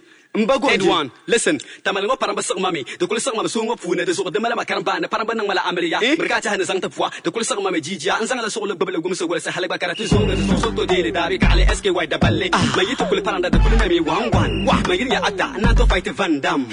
Head 0.70 0.82
one, 0.82 1.12
listen. 1.44 1.60
Tamal 1.84 2.08
ngo 2.08 2.16
parang 2.16 2.36
basang 2.36 2.56
eh? 2.56 2.64
ah. 2.64 2.72
mami. 2.72 2.82
De 2.98 3.04
kul 3.08 3.20
sang 3.20 3.36
mami 3.36 3.50
so 3.52 3.60
ngo 3.60 3.76
fune 3.76 4.06
de 4.08 4.14
so 4.16 4.24
de 4.30 4.40
mala 4.40 4.56
makaram 4.56 4.84
ba 4.84 5.00
ne 5.00 5.08
parang 5.08 5.28
banang 5.28 5.48
mala 5.48 5.62
ameriya. 5.68 6.00
Mereka 6.00 6.40
cha 6.40 6.50
hana 6.56 6.64
sang 6.64 6.80
tapwa. 6.80 7.12
De 7.24 7.32
kul 7.32 7.44
sang 7.44 7.60
mami 7.60 7.82
jijia. 7.84 8.20
An 8.20 8.28
sang 8.28 8.40
la 8.40 8.48
so 8.48 8.64
le 8.64 8.76
babel 8.76 9.02
gum 9.04 9.14
so 9.14 9.28
wala 9.28 9.42
sa 9.44 9.52
halak 9.52 9.70
ba 9.70 9.78
karatu 9.78 10.08
so 10.08 10.18
ngo 10.24 10.36
so 10.48 10.56
so 10.64 10.70
to 10.72 10.86
de 10.88 11.12
da 11.12 11.28
bi 11.28 11.38
kale 11.38 11.68
SKY 11.68 12.08
da 12.08 12.18
balle. 12.18 12.48
Mai 12.76 12.86
yitu 12.88 13.04
kul 13.10 13.20
parang 13.22 13.42
da 13.44 13.50
de 13.50 13.60
kul 13.60 13.76
mami 13.76 14.00
one 14.00 14.32
one. 14.32 14.54
Mai 14.88 14.98
gin 14.98 15.12
ya 15.12 15.20
akta 15.20 15.60
na 15.60 15.74
to 15.74 15.86
fight 15.86 16.08
Van 16.16 16.40
Dam. 16.40 16.66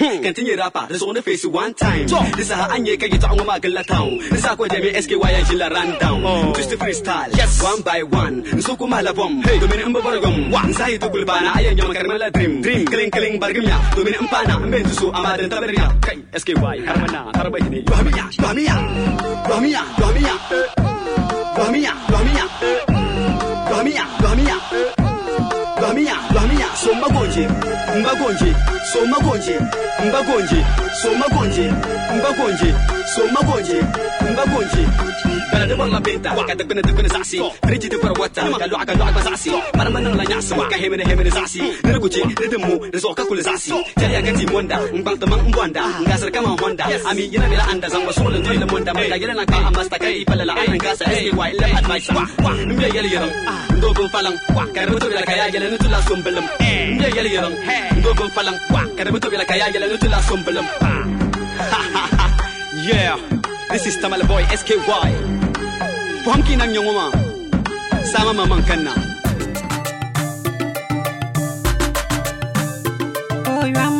Rapa. 0.60 0.86
De 0.88 0.98
ne 1.12 1.20
face 1.22 1.46
one 1.46 1.74
time. 1.74 2.06
This 2.36 2.50
ha 2.54 2.68
anye 2.70 2.94
ka 3.00 3.06
yita 3.10 3.28
ngo 3.34 3.44
ma 3.44 3.58
galla 3.58 3.82
town. 3.82 4.18
This 4.30 4.44
ha 4.46 4.54
ko 4.54 4.66
de 4.70 4.78
me 4.78 4.94
SKY 4.94 5.30
ya 5.34 5.40
jilla 5.50 5.68
run 5.74 5.98
down. 5.98 6.52
Twist 6.54 6.70
freestyle. 6.78 7.30
Yes. 7.34 7.58
One 7.62 7.82
by 7.82 8.02
one. 8.02 8.44
So 8.62 8.76
ko 8.76 8.86
mala 8.86 9.12
bom. 9.12 9.42
Domin 9.42 9.86
in 9.86 9.92
babar 9.92 10.20
gum. 10.22 10.52
Sai 10.78 10.96
to 11.02 11.08
kul 11.10 11.24
bana 11.26 11.58
ayan 11.58 11.76
yo 11.76 11.84
makaram 11.90 12.18
la 12.18 12.30
dream. 12.30 12.62
Dream. 12.62 12.86
Kling 12.86 13.10
kling 13.10 13.36
bargimya. 13.40 13.76
Domin 13.96 14.14
in 14.20 14.26
bana 14.30 14.59
mensu 14.68 15.06
amaden 15.12 15.48
taberya 15.50 15.86
kai 16.04 16.18
SKY 16.36 16.84
harmana 16.86 17.20
tarbai 17.32 17.62
ne 17.70 17.78
yohamiya 17.88 18.24
yohamiya 18.38 18.76
yohamiya 19.48 19.82
yohamiya 21.58 21.92
yohamiya 22.10 22.44
Yohamiya, 25.80 26.16
yohamiya. 26.34 26.68
So 26.76 26.92
magonje. 26.94 27.44
Mbagonje. 28.00 28.50
So 28.92 29.00
magonje. 29.06 29.56
Mbagonje. 30.06 30.60
So 31.02 31.08
magonje. 31.20 31.66
Mbagonje. 32.16 32.70
So 33.14 33.22
magonje. 33.34 33.78
Mbagonje. 34.32 34.84
Kala 35.50 35.66
da 35.66 35.74
wala 35.76 36.00
benta 36.00 36.30
ka 36.46 36.54
da 36.54 36.64
kuna 36.64 36.82
da 36.82 36.92
kuna 36.92 37.08
zasi 37.08 37.38
riji 37.66 37.88
da 37.88 37.98
fara 37.98 38.14
wata 38.14 38.42
ka 38.58 38.66
lo 38.70 38.76
aka 38.76 38.94
lo 38.94 39.04
aka 39.04 39.20
zasi 39.26 39.50
mar 39.76 39.90
man 39.90 40.04
nan 40.04 40.16
la 40.16 40.24
nyasa 40.24 40.54
ka 40.70 40.76
hemene 40.78 41.02
hemene 41.04 41.30
zasi 41.30 41.58
ne 41.84 41.92
ruguce 41.92 42.22
ne 42.24 42.46
da 42.52 42.58
mu 42.62 42.78
da 42.92 42.98
zo 42.98 43.10
ka 43.14 43.24
kula 43.26 43.42
zasi 43.42 43.72
tare 43.98 44.12
ya 44.14 44.20
gati 44.22 44.46
monda 44.46 44.78
in 44.94 45.02
ban 45.02 45.18
taman 45.18 45.40
in 45.46 45.50
banda 45.52 45.82
ga 46.06 46.16
sar 46.16 46.30
kama 46.30 46.54
honda 46.60 46.84
ami 47.10 47.24
yana 47.34 47.48
bila 47.50 47.64
anda 47.72 47.88
zan 47.90 48.06
ba 48.06 48.12
sulan 48.12 48.42
toy 48.46 48.56
la 48.62 48.66
monda 48.70 48.92
mai 48.94 49.10
da 53.80 53.88
yana 53.88 54.00
na 54.00 54.10
ka 54.10 54.10
amma 54.10 54.20
sta 54.20 54.20
kai 54.20 54.20
fala 54.20 54.30
la 54.30 54.30
anan 54.30 54.40
gasa 54.40 54.50
sai 54.50 54.56
wa 54.56 54.60
illa 54.60 54.60
advice 54.60 54.60
wa 54.60 54.60
wa 54.60 54.60
mbe 54.60 54.60
yali 54.60 54.60
yaran 54.60 54.60
ndo 54.60 54.60
gon 54.60 54.60
falang 54.60 54.60
wa 54.60 54.62
ka 54.74 54.80
rubuto 54.84 55.06
bila 55.10 55.22
kaya 55.26 55.44
yala 55.54 55.66
ne 55.70 55.78
tula 55.78 55.98
sombelam 56.08 56.44
mbe 56.44 57.06
yali 57.16 57.30
yaran 57.34 57.54
ndo 57.98 58.10
gon 58.14 58.30
falang 58.30 58.58
wa 58.74 58.82
ka 58.96 59.02
rubuto 59.04 59.30
bila 59.30 59.44
kaya 59.44 59.66
yala 59.74 59.86
ne 59.86 59.96
tula 59.98 60.18
sombelam 60.22 60.66
yeah 62.88 63.16
This 63.70 63.86
is 63.86 63.96
Tamale 64.02 64.26
Boy 64.26 64.42
SKY. 64.50 65.10
Pumpkin 66.26 66.58
ang 66.58 66.74
nyongoma. 66.74 67.06
Sama 68.02 68.34
mamang 68.34 68.66
kanna. 68.66 68.90
Oh, 73.46 73.62
you 73.62 73.99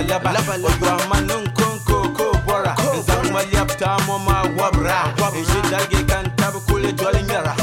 laba 0.00 0.32
laba 0.32 0.54
Obramanun 0.56 1.44
konko 1.52 2.08
ko 2.16 2.32
bora 2.46 2.74
wabra 4.56 5.12
kule 6.66 7.22
nyara 7.22 7.54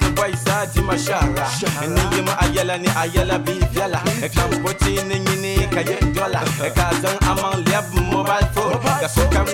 ni 0.00 0.10
boy 0.14 0.32
mashara 0.86 1.46
Ningi 1.88 2.22
ma 2.22 2.32
ayala 2.40 2.78
ni 2.78 2.88
ayala 2.96 3.38
bivyala 3.38 4.00
Kampoti 4.34 5.02
ni 5.04 5.18
nyini 5.20 5.68
kaye 5.68 5.98
dola 6.14 6.40
amang 7.28 7.64
mobile 8.10 8.48
phone 8.54 8.80
Kasuka 9.00 9.44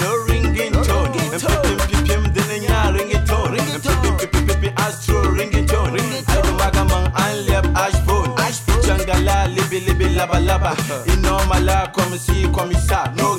no 0.00 0.24
ringing 0.28 0.72
tone 0.72 1.12
Pipim 1.32 1.78
pipim 1.88 2.22
dini 2.32 2.60
nya 2.66 2.90
ringing 2.92 3.24
tone 3.26 3.58
Pipim 3.58 4.16
pipim 4.18 4.46
pipim 4.46 4.72
astro 4.76 5.20
ringing 5.32 5.66
tone 5.66 6.00
Albu 6.28 6.52
magamang 6.58 7.08
an 7.16 7.46
ashbone 7.74 8.32
Changala 8.82 9.46
libi 9.54 9.80
libi 9.86 10.14
laba 10.16 10.40
laba 10.40 10.74
Como 11.42 11.54
comme 11.92 12.18
ci, 12.18 12.48
comme 12.52 12.72
ça. 12.74 13.04
Non. 13.18 13.31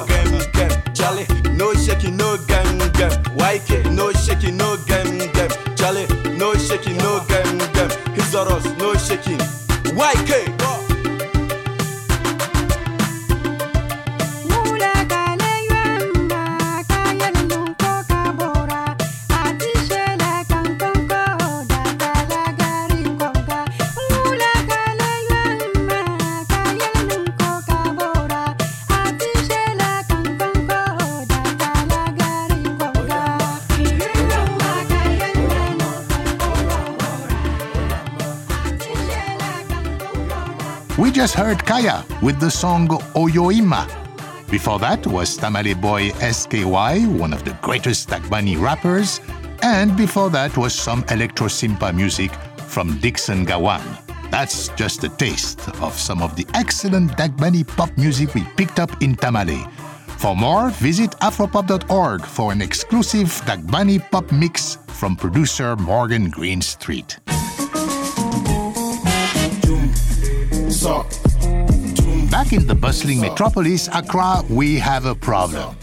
Kaya 41.74 42.06
with 42.22 42.40
the 42.40 42.52
song 42.52 42.88
Oyoima. 43.16 43.90
Before 44.52 44.78
that 44.78 45.08
was 45.08 45.36
Tamale 45.36 45.74
Boy 45.74 46.12
SKY, 46.22 47.08
one 47.08 47.34
of 47.34 47.44
the 47.46 47.58
greatest 47.64 48.10
Dagbani 48.10 48.62
rappers. 48.62 49.20
And 49.64 49.98
before 49.98 50.30
that 50.30 50.56
was 50.56 50.76
some 50.76 51.04
electro 51.10 51.48
simpa 51.48 51.92
music 51.92 52.32
from 52.68 53.00
Dixon 53.00 53.44
Gawan. 53.44 53.82
That's 54.30 54.68
just 54.78 55.04
a 55.04 55.10
taste 55.10 55.68
of 55.82 55.98
some 55.98 56.22
of 56.22 56.36
the 56.36 56.46
excellent 56.54 57.18
Dagbani 57.18 57.66
pop 57.66 57.90
music 57.98 58.36
we 58.36 58.44
picked 58.56 58.80
up 58.80 58.92
in 59.02 59.16
Tamale. 59.16 59.66
For 60.22 60.36
more, 60.36 60.70
visit 60.70 61.10
afropop.org 61.22 62.22
for 62.24 62.52
an 62.52 62.62
exclusive 62.62 63.30
Dagbani 63.48 63.98
pop 64.12 64.32
mix 64.32 64.78
from 64.90 65.16
producer 65.16 65.76
Morgan 65.78 66.30
Greenstreet. 66.30 67.18
Back 72.44 72.52
in 72.52 72.68
the 72.68 72.76
bustling 72.76 73.22
metropolis, 73.22 73.88
Accra, 73.94 74.44
we 74.50 74.76
have 74.76 75.06
a 75.06 75.16
problem. 75.16 75.78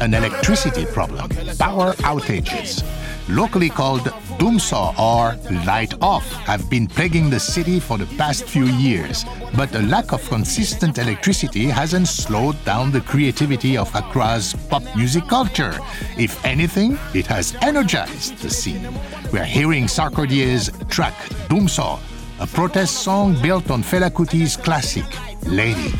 An 0.00 0.14
electricity 0.14 0.86
problem. 0.86 1.28
Power 1.58 1.92
outages. 2.08 2.82
Locally 3.28 3.68
called 3.68 4.00
Dumsor 4.38 4.98
or 4.98 5.36
Light 5.66 5.92
Off 6.00 6.24
have 6.46 6.70
been 6.70 6.86
plaguing 6.86 7.28
the 7.28 7.38
city 7.38 7.78
for 7.78 7.98
the 7.98 8.06
past 8.16 8.44
few 8.44 8.64
years. 8.64 9.26
But 9.58 9.74
a 9.74 9.82
lack 9.82 10.14
of 10.14 10.26
consistent 10.30 10.96
electricity 10.96 11.66
hasn't 11.66 12.08
slowed 12.08 12.56
down 12.64 12.92
the 12.92 13.02
creativity 13.02 13.76
of 13.76 13.94
Accra's 13.94 14.54
pop 14.70 14.84
music 14.96 15.26
culture. 15.26 15.78
If 16.16 16.42
anything, 16.46 16.98
it 17.12 17.26
has 17.26 17.54
energized 17.60 18.38
the 18.38 18.48
scene. 18.48 18.88
We're 19.34 19.44
hearing 19.44 19.84
Sarkodie's 19.84 20.70
track 20.88 21.12
Dumsor, 21.50 22.00
a 22.38 22.46
protest 22.46 23.02
song 23.02 23.40
built 23.40 23.70
on 23.70 23.82
Fela 23.82 24.10
Kuti's 24.10 24.56
classic, 24.56 25.04
Lady. 25.44 25.92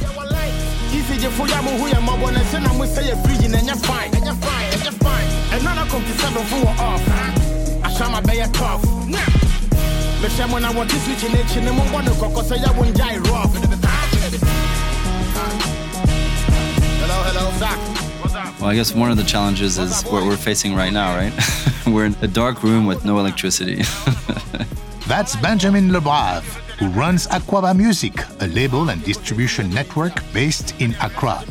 Well, 18.60 18.70
I 18.70 18.74
guess 18.74 18.94
one 18.94 19.10
of 19.10 19.16
the 19.16 19.24
challenges 19.24 19.78
is 19.78 20.02
what 20.04 20.24
we're 20.24 20.36
facing 20.36 20.74
right 20.74 20.92
now, 20.92 21.16
right? 21.16 21.32
we're 21.86 22.06
in 22.06 22.16
a 22.20 22.28
dark 22.28 22.62
room 22.62 22.86
with 22.86 23.04
no 23.04 23.18
electricity. 23.18 23.82
That's 25.06 25.36
Benjamin 25.36 25.90
Lebrave, 25.90 26.42
who 26.80 26.88
runs 26.88 27.28
Akwaaba 27.28 27.76
Music, 27.76 28.12
a 28.40 28.48
label 28.48 28.90
and 28.90 29.00
distribution 29.04 29.70
network 29.70 30.14
based 30.32 30.74
in 30.80 30.96
Accra. 31.00 31.44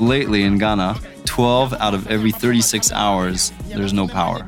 Lately 0.00 0.42
in 0.42 0.58
Ghana, 0.58 0.98
12 1.24 1.74
out 1.74 1.94
of 1.94 2.08
every 2.08 2.32
36 2.32 2.90
hours, 2.90 3.52
there's 3.68 3.92
no 3.92 4.08
power, 4.08 4.44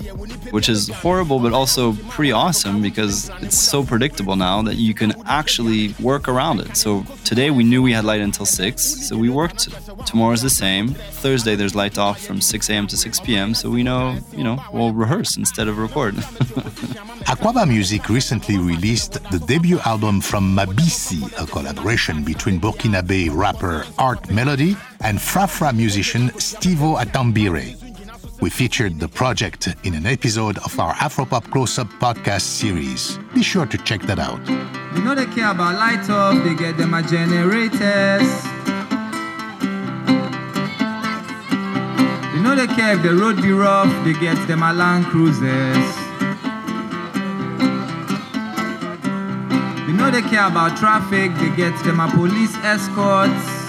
which 0.51 0.69
is 0.69 0.89
horrible, 0.89 1.39
but 1.39 1.53
also 1.53 1.93
pretty 2.11 2.33
awesome 2.33 2.83
because 2.83 3.31
it's 3.41 3.57
so 3.59 3.83
predictable 3.83 4.37
now 4.37 4.63
that 4.63 4.77
you 4.77 4.95
can 4.95 5.13
actually 5.27 5.95
work 6.01 6.29
around 6.29 6.61
it. 6.61 6.77
So 6.77 7.05
today 7.25 7.51
we 7.51 7.65
knew 7.65 7.83
we 7.83 7.93
had 7.93 8.05
light 8.05 8.21
until 8.21 8.47
6, 8.47 8.83
so 8.83 9.17
we 9.17 9.29
worked. 9.29 9.69
Tomorrow's 10.07 10.43
the 10.43 10.51
same. 10.51 10.89
Thursday 11.23 11.55
there's 11.55 11.75
light 11.75 11.99
off 11.99 12.21
from 12.21 12.41
6 12.41 12.71
a.m. 12.71 12.87
to 12.87 12.97
6 12.97 13.21
p.m., 13.21 13.55
so 13.55 13.71
we 13.71 13.83
know, 13.83 14.19
you 14.33 14.45
know, 14.45 14.63
we'll 14.73 14.93
rehearse 14.93 15.37
instead 15.37 15.69
of 15.69 15.79
record. 15.79 16.15
Akwaaba 17.29 17.69
Music 17.69 18.09
recently 18.09 18.57
released 18.57 19.13
the 19.31 19.39
debut 19.39 19.79
album 19.85 20.21
from 20.21 20.57
Mabisi, 20.57 21.23
a 21.41 21.47
collaboration 21.47 22.25
between 22.25 22.61
Burkinabe 22.61 23.29
rapper 23.31 23.85
Art 23.99 24.31
Melody 24.31 24.77
and 25.01 25.19
Frafra 25.19 25.75
musician 25.75 26.29
Stevo 26.31 26.99
Atambire. 26.99 27.88
We 28.41 28.51
featured 28.51 29.01
the 29.01 29.09
project 29.09 29.69
in 29.83 29.95
an 29.95 30.07
episode 30.07 30.59
of 30.59 30.79
our 30.79 30.95
Afropop 30.95 31.51
Close 31.51 31.77
Up 31.77 31.89
podcast 31.99 32.43
series. 32.43 33.19
Be 33.35 33.43
sure 33.43 33.67
to 33.67 33.77
check 33.79 34.03
that 34.03 34.21
out. 34.21 34.39
You 34.95 35.03
know 35.03 35.17
they 35.17 35.27
care 35.27 35.51
about 35.51 35.75
light 35.75 36.09
up, 36.09 36.45
they 36.45 36.55
get 36.55 36.77
them 36.77 36.95
a 36.95 37.03
generators. 37.03 38.31
You 42.33 42.41
know 42.45 42.55
they 42.55 42.69
care 42.69 42.95
if 42.95 43.03
the 43.03 43.13
road 43.13 43.43
be 43.43 43.51
rough, 43.51 43.93
they 44.05 44.13
get 44.13 44.39
them 44.47 44.63
a 44.63 44.73
land 44.73 45.07
cruisers. 45.07 45.89
You 49.89 49.95
know 49.95 50.13
they 50.13 50.23
care 50.23 50.47
about 50.47 50.77
traffic, 50.79 51.33
they 51.41 51.51
get 51.57 51.77
them 51.83 51.99
a 51.99 52.09
police 52.09 52.55
escorts. 52.59 53.68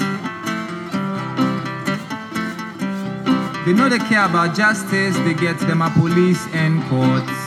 They 3.69 3.75
know 3.75 3.87
they 3.87 3.99
care 3.99 4.25
about 4.25 4.57
justice, 4.57 5.15
they 5.17 5.35
get 5.35 5.59
them 5.59 5.83
a 5.83 5.91
police 5.91 6.43
and 6.53 6.81
courts. 6.89 7.39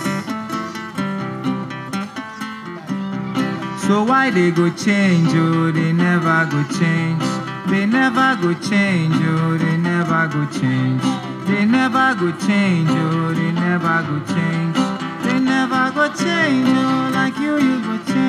So 3.82 4.04
why 4.04 4.30
they 4.30 4.52
go 4.52 4.70
change, 4.70 5.30
oh, 5.32 5.72
they 5.72 5.92
never 5.92 6.46
go 6.48 6.62
change. 6.78 7.24
They 7.66 7.86
never 7.86 8.40
go 8.40 8.54
change, 8.54 9.16
oh, 9.18 9.58
they 9.58 9.76
never 9.76 10.28
go 10.28 10.46
change. 10.46 11.02
They 11.48 11.64
never 11.64 12.14
go 12.14 12.30
change, 12.46 12.88
oh, 12.88 13.34
they 13.34 13.50
never 13.50 13.98
go 14.06 14.22
change. 14.32 14.76
They 15.24 15.40
never 15.40 15.90
go 15.90 16.06
change, 16.14 16.68
oh, 16.68 17.10
like 17.12 17.36
you, 17.38 17.58
you 17.58 17.82
go 17.82 17.98
change. 18.04 18.21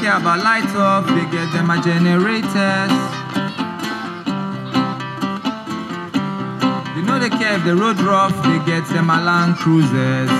Care 0.00 0.16
about 0.16 0.42
light 0.42 0.74
off, 0.74 1.06
they 1.06 1.26
get 1.30 1.52
them 1.52 1.70
a 1.70 1.80
generators. 1.82 2.90
They 6.94 7.02
know 7.02 7.18
they 7.18 7.28
care 7.28 7.54
if 7.56 7.64
the 7.64 7.76
road 7.76 8.00
rough, 8.00 8.34
they 8.42 8.58
get 8.64 8.88
them 8.88 9.10
a 9.10 9.20
land 9.22 9.56
cruisers. 9.56 10.30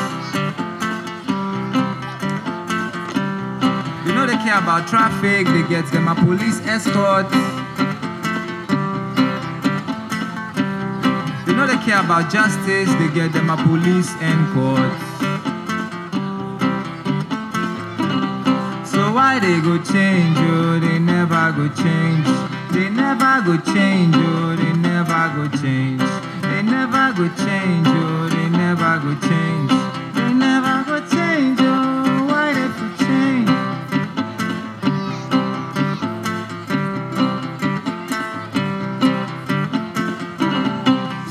They 4.04 4.14
know 4.14 4.26
they 4.26 4.38
care 4.42 4.58
about 4.58 4.88
traffic, 4.88 5.46
they 5.46 5.68
get 5.68 5.86
them 5.92 6.08
a 6.08 6.14
police 6.14 6.60
escort. 6.66 7.30
They 11.46 11.52
know 11.52 11.66
they 11.66 11.78
care 11.84 12.00
about 12.00 12.32
justice, 12.32 12.88
they 12.94 13.08
get 13.14 13.32
them 13.32 13.50
a 13.50 13.56
police 13.56 14.10
and 14.20 14.52
courts. 14.54 15.09
They 19.40 19.60
go 19.60 19.78
change, 19.82 20.36
oh, 20.38 20.78
they 20.78 20.98
never 20.98 21.52
go 21.52 21.68
change. 21.68 22.26
They 22.72 22.90
never 22.90 23.42
go 23.44 23.56
change, 23.72 24.14
oh, 24.16 24.54
they 24.56 24.72
never 24.74 25.22
go 25.34 25.48
change. 25.58 26.02
They 26.42 26.62
never 26.62 27.12
go 27.16 27.28
change, 27.44 27.86
oh, 27.88 28.28
they 28.28 28.48
never 28.50 28.98
go 29.00 29.14
change. 29.28 29.70
They 30.14 30.32
never 30.34 30.84
go 30.84 31.00
change, 31.08 31.58
oh, 31.62 32.26
why 32.28 32.52
they 32.52 32.68
for 32.76 32.90
change? 33.04 33.48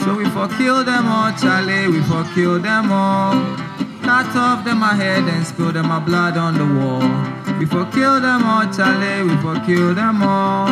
So 0.04 0.16
we 0.16 0.26
for 0.26 0.48
kill 0.58 0.84
them 0.84 1.08
all, 1.08 1.32
Charlie, 1.34 1.88
we 1.88 2.02
for 2.04 2.24
kill 2.34 2.60
them 2.60 2.92
all. 2.92 3.34
Cut 4.02 4.36
off 4.36 4.66
them 4.66 4.82
a 4.82 4.96
head 4.96 5.24
and 5.26 5.46
spill 5.46 5.72
them 5.72 5.92
a 5.92 6.00
blood 6.00 6.38
on 6.38 6.58
the 6.58 6.66
wall. 6.66 7.39
We 7.60 7.66
for 7.66 7.86
kill 7.92 8.22
them 8.22 8.44
all, 8.46 8.72
Charlie, 8.74 9.24
we 9.24 9.36
for 9.42 9.60
kill 9.66 9.94
them 9.94 10.24
all. 10.24 10.68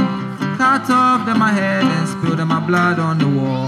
Cut 0.56 0.90
off 0.90 1.26
them 1.26 1.42
a 1.42 1.52
head 1.52 1.84
and 1.84 2.08
spill 2.08 2.38
them 2.38 2.50
a 2.50 2.62
blood 2.62 2.98
on 2.98 3.18
the 3.18 3.28
wall. 3.28 3.68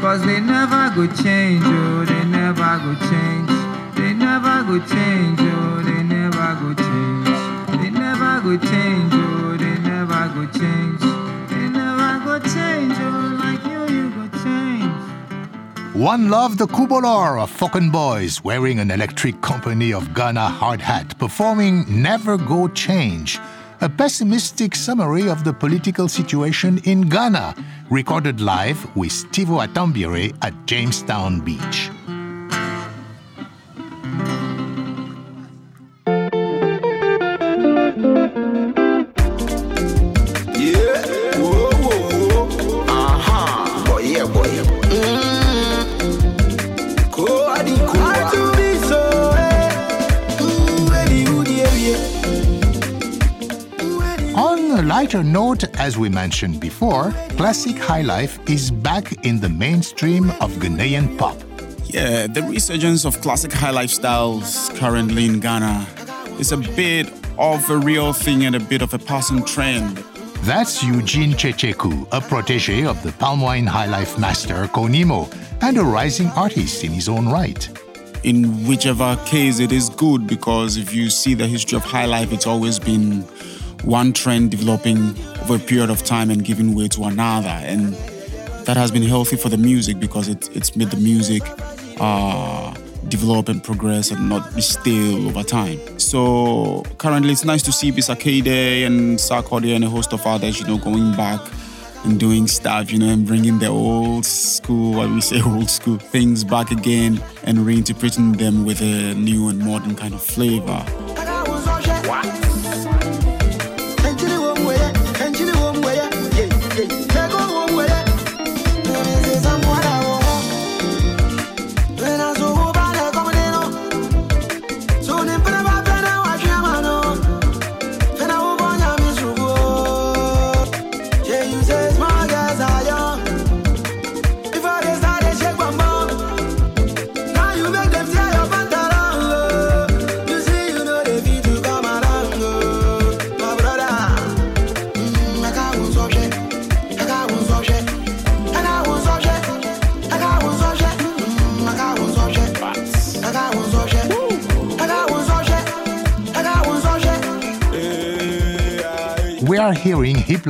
Cause 0.00 0.26
they 0.26 0.40
never 0.40 0.90
go 0.96 1.06
change, 1.22 1.62
oh, 1.64 2.04
they 2.04 2.24
never 2.24 2.80
go 2.82 2.94
change. 3.08 3.48
They 3.94 4.12
never 4.12 4.64
go 4.64 4.84
change, 4.84 5.38
oh, 5.40 5.82
they 5.84 6.02
never 6.02 6.58
go 6.60 6.74
change. 6.74 7.80
They 7.80 7.90
never 7.90 8.40
go 8.42 8.58
change, 8.58 9.11
Wanlov 16.02 16.58
the 16.58 16.66
Kubolor 16.66 17.40
of 17.40 17.48
FOKN 17.48 17.92
Bois 17.92 18.40
wearing 18.42 18.80
an 18.80 18.90
Electric 18.90 19.40
Company 19.40 19.92
of 19.92 20.12
Ghana 20.14 20.48
hard 20.48 20.80
hat 20.80 21.16
performing 21.16 21.84
Never 22.02 22.36
Go 22.36 22.66
Change, 22.66 23.38
a 23.80 23.88
pessimistic 23.88 24.74
summary 24.74 25.28
of 25.28 25.44
the 25.44 25.52
political 25.52 26.08
situation 26.08 26.78
in 26.82 27.02
Ghana, 27.02 27.54
recorded 27.88 28.40
live 28.40 28.84
with 28.96 29.12
Stevo 29.12 29.64
Atambire 29.64 30.34
at 30.42 30.66
Jamestown 30.66 31.38
Beach. 31.38 31.88
Note, 55.52 55.78
as 55.78 55.98
we 55.98 56.08
mentioned 56.08 56.60
before, 56.60 57.10
classic 57.36 57.76
high 57.76 58.00
life 58.00 58.38
is 58.48 58.70
back 58.70 59.12
in 59.26 59.38
the 59.38 59.50
mainstream 59.50 60.30
of 60.40 60.50
Ghanaian 60.52 61.18
pop. 61.18 61.36
Yeah, 61.84 62.26
the 62.26 62.42
resurgence 62.42 63.04
of 63.04 63.20
classic 63.20 63.52
high 63.52 63.70
lifestyles 63.70 64.74
currently 64.76 65.26
in 65.26 65.40
Ghana 65.40 65.86
is 66.38 66.52
a 66.52 66.56
bit 66.56 67.12
of 67.36 67.68
a 67.68 67.76
real 67.76 68.14
thing 68.14 68.46
and 68.46 68.56
a 68.56 68.60
bit 68.60 68.80
of 68.80 68.94
a 68.94 68.98
passing 68.98 69.44
trend. 69.44 69.98
That's 70.48 70.82
Eugene 70.82 71.34
Kyekyeku, 71.34 72.08
a 72.12 72.22
protege 72.22 72.86
of 72.86 73.02
the 73.02 73.12
palm 73.12 73.42
wine 73.42 73.66
high 73.66 73.88
life 73.96 74.18
master 74.18 74.68
Koo 74.68 74.88
Nimo 74.88 75.28
and 75.60 75.76
a 75.76 75.84
rising 75.84 76.28
artist 76.28 76.82
in 76.82 76.92
his 76.92 77.10
own 77.10 77.28
right. 77.28 77.68
In 78.24 78.66
whichever 78.66 79.18
case, 79.26 79.58
it 79.60 79.70
is 79.70 79.90
good 79.90 80.26
because 80.26 80.78
if 80.78 80.94
you 80.94 81.10
see 81.10 81.34
the 81.34 81.46
history 81.46 81.76
of 81.76 81.84
high 81.84 82.06
life, 82.06 82.32
it's 82.32 82.46
always 82.46 82.78
been 82.78 83.26
one 83.84 84.12
trend 84.12 84.50
developing 84.50 85.16
over 85.42 85.56
a 85.56 85.58
period 85.58 85.90
of 85.90 86.04
time 86.04 86.30
and 86.30 86.44
giving 86.44 86.74
way 86.74 86.88
to 86.88 87.04
another. 87.04 87.48
And 87.48 87.94
that 88.66 88.76
has 88.76 88.90
been 88.90 89.02
healthy 89.02 89.36
for 89.36 89.48
the 89.48 89.56
music 89.56 89.98
because 89.98 90.28
it, 90.28 90.54
it's 90.56 90.76
made 90.76 90.90
the 90.90 90.96
music 90.96 91.42
uh, 92.00 92.74
develop 93.08 93.48
and 93.48 93.62
progress 93.62 94.10
and 94.10 94.28
not 94.28 94.54
be 94.54 94.60
stale 94.60 95.28
over 95.28 95.42
time. 95.42 95.78
So 95.98 96.84
currently, 96.98 97.32
it's 97.32 97.44
nice 97.44 97.62
to 97.64 97.72
see 97.72 97.90
Bisa 97.90 98.14
Kdei 98.14 98.86
and 98.86 99.18
Sarkodie 99.18 99.74
and 99.74 99.84
a 99.84 99.90
host 99.90 100.12
of 100.12 100.24
others, 100.26 100.60
you 100.60 100.66
know, 100.66 100.78
going 100.78 101.12
back 101.16 101.40
and 102.04 102.18
doing 102.18 102.46
stuff, 102.46 102.92
you 102.92 102.98
know, 102.98 103.08
and 103.08 103.26
bringing 103.26 103.58
the 103.58 103.68
old 103.68 104.24
school, 104.24 104.94
what 104.94 105.10
we 105.10 105.20
say, 105.20 105.40
old 105.46 105.70
school 105.70 105.98
things 105.98 106.44
back 106.44 106.70
again 106.70 107.22
and 107.44 107.58
reinterpreting 107.58 108.38
them 108.38 108.64
with 108.64 108.80
a 108.80 109.14
new 109.14 109.48
and 109.48 109.58
modern 109.58 109.94
kind 109.94 110.14
of 110.14 110.22
flavor. 110.22 110.84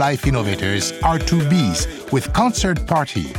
Life 0.03 0.26
innovators 0.26 0.90
R2Bees 0.94 2.11
with 2.11 2.32
Concert 2.32 2.88
Party, 2.88 3.32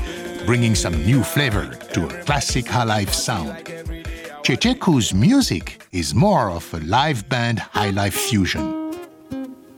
bringing 0.45 0.75
some 0.75 0.95
new 1.03 1.21
flavor 1.21 1.75
to 1.91 2.05
a 2.07 2.23
classic 2.23 2.65
high 2.67 2.85
life 2.85 3.13
sound. 3.13 3.65
Kyekyeku's 4.45 5.13
music 5.13 5.83
is 5.91 6.15
more 6.15 6.49
of 6.49 6.73
a 6.73 6.79
live 6.79 7.27
band 7.27 7.59
high 7.59 7.89
life 7.89 8.13
fusion. 8.13 8.95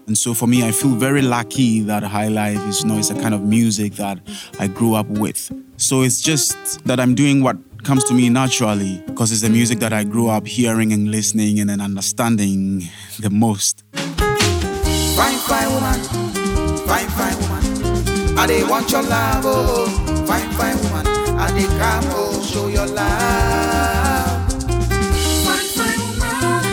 And 0.05 0.15
so 0.15 0.36
for 0.36 0.45
me, 0.45 0.63
I 0.63 0.69
feel 0.69 0.93
very 0.93 1.23
lucky 1.23 1.79
that 1.79 2.03
high 2.03 2.27
life 2.27 2.61
is, 2.67 2.83
you 2.83 2.89
know, 2.89 2.99
it's 2.99 3.09
a 3.09 3.19
kind 3.19 3.33
of 3.33 3.41
music 3.41 3.93
that 3.93 4.19
I 4.59 4.67
grew 4.67 4.93
up 4.93 5.07
with. 5.07 5.51
So 5.77 6.03
it's 6.03 6.21
just 6.21 6.86
that 6.86 6.99
I'm 6.99 7.15
doing 7.15 7.41
what 7.41 7.57
comes 7.83 8.03
to 8.03 8.13
me 8.13 8.29
naturally 8.29 9.01
because 9.07 9.31
it's 9.31 9.41
the 9.41 9.49
music 9.49 9.79
that 9.79 9.91
I 9.91 10.03
grew 10.03 10.29
up 10.29 10.45
hearing 10.45 10.93
and 10.93 11.09
listening 11.09 11.59
and 11.59 11.67
then 11.67 11.81
understanding 11.81 12.83
the 13.19 13.31
most. 13.31 13.83
Fine, 15.15 15.38
fine 15.47 15.73
woman. 15.73 16.24
Fine, 16.88 17.09
fine 17.09 17.38
woman. 17.41 18.38
I 18.38 18.45
they 18.47 18.63
want 18.63 18.91
your 18.91 19.03
love, 19.03 19.43
oh. 19.45 19.86
Fine, 20.27 20.49
fine 20.51 20.77
woman. 20.83 21.07
I 21.38 21.51
they 21.51 21.65
come, 21.79 22.03
oh, 22.15 22.41
show 22.43 22.67
your 22.67 22.86
love. 22.88 24.51
Fine, 25.45 25.67
fine 25.75 25.99
woman. 26.05 26.63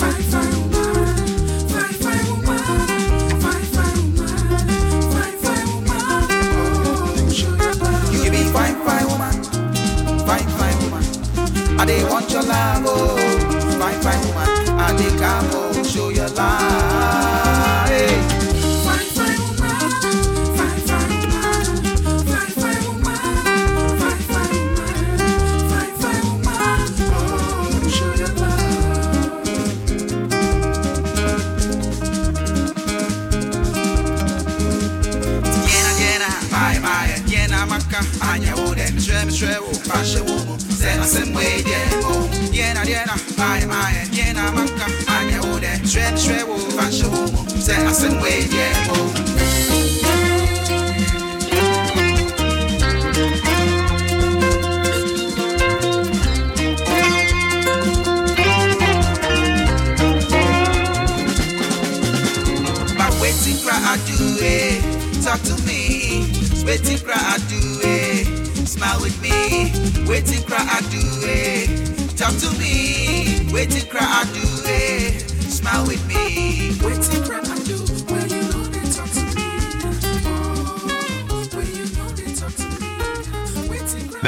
Fine, 0.00 0.22
fine 0.32 0.54
woman. 0.60 0.94
Fine, 1.68 1.94
fine 2.02 2.26
woman. 2.30 2.58
Fine, 3.42 3.66
fine 3.74 3.98
woman. 4.16 4.38
Fine, 5.12 5.36
fine 5.44 5.68
woman. 5.74 6.02
Oh, 6.56 7.30
show 7.30 7.54
your 7.54 7.74
love. 7.74 8.12
You 8.14 8.30
be 8.30 8.42
fine, 8.52 8.76
fine 8.86 9.06
woman. 9.06 9.34
Fine, 10.26 10.48
fine 10.58 10.78
woman. 10.82 11.04
I 11.80 11.84
they 11.84 12.04
want 12.04 12.30
your 12.30 12.42
love, 12.42 12.84
oh. 12.86 13.16
Fine, 13.78 14.00
fine 14.02 14.20
woman. 14.26 14.48
I 14.80 14.92
they 14.96 15.10
come, 15.18 15.46
oh, 15.52 15.82
show 15.84 16.08
your 16.08 16.28
love. 16.30 17.37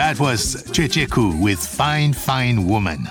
That 0.01 0.18
was 0.18 0.57
Kyekyeku 0.72 1.42
with 1.42 1.59
Fine 1.59 2.14
Fine 2.14 2.66
Woman. 2.66 3.07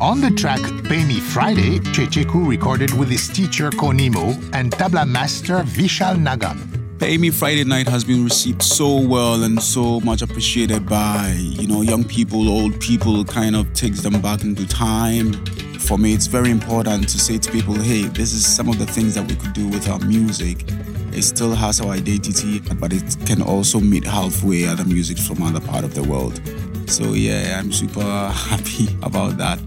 On 0.00 0.20
the 0.20 0.30
track 0.36 0.60
Pay 0.84 1.04
Me 1.04 1.18
Friday, 1.18 1.80
Kyekyeku 1.80 2.46
recorded 2.46 2.96
with 2.96 3.10
his 3.10 3.26
teacher 3.26 3.72
Koo 3.72 3.92
Nimo 3.92 4.38
and 4.52 4.70
tabla 4.70 5.04
master 5.04 5.64
Vishal 5.64 6.16
Nagar. 6.16 6.54
Pay 7.00 7.18
Me 7.18 7.30
Friday 7.30 7.64
Night 7.64 7.88
has 7.88 8.04
been 8.04 8.22
received 8.22 8.62
so 8.62 9.00
well 9.00 9.42
and 9.42 9.60
so 9.60 9.98
much 10.02 10.22
appreciated 10.22 10.88
by, 10.88 11.34
you 11.36 11.66
know, 11.66 11.82
young 11.82 12.04
people, 12.04 12.48
old 12.48 12.80
people, 12.80 13.24
kind 13.24 13.56
of 13.56 13.74
takes 13.74 14.02
them 14.02 14.20
back 14.22 14.44
into 14.44 14.68
time. 14.68 15.32
For 15.80 15.98
me, 15.98 16.14
it's 16.14 16.28
very 16.28 16.52
important 16.52 17.08
to 17.08 17.18
say 17.18 17.38
to 17.38 17.50
people, 17.50 17.74
hey, 17.74 18.02
this 18.02 18.32
is 18.32 18.46
some 18.46 18.68
of 18.68 18.78
the 18.78 18.86
things 18.86 19.16
that 19.16 19.26
we 19.26 19.34
could 19.34 19.52
do 19.52 19.66
with 19.66 19.88
our 19.88 19.98
music. 19.98 20.64
It 21.16 21.22
still 21.24 21.54
has 21.54 21.80
our 21.80 21.92
identity, 21.92 22.60
but 22.78 22.92
it 22.92 23.16
can 23.24 23.40
also 23.40 23.80
meet 23.80 24.04
halfway 24.04 24.66
other 24.66 24.84
music 24.84 25.16
from 25.16 25.42
other 25.42 25.60
part 25.60 25.82
of 25.82 25.94
the 25.94 26.02
world. 26.02 26.38
So 26.90 27.14
yeah, 27.14 27.58
I'm 27.58 27.72
super 27.72 28.02
happy 28.50 28.94
about 29.02 29.38
that. 29.38 29.58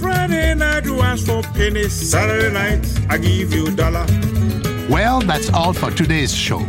Friday 0.00 0.54
night 0.54 0.84
you 0.84 1.00
ask 1.00 1.24
for 1.24 1.42
pennies. 1.54 1.94
Saturday 1.94 2.52
night 2.52 2.86
I 3.08 3.16
give 3.16 3.54
you 3.54 3.74
dollar. 3.74 4.04
Well, 4.90 5.20
that's 5.20 5.50
all 5.54 5.72
for 5.72 5.90
today's 5.90 6.34
show. 6.34 6.60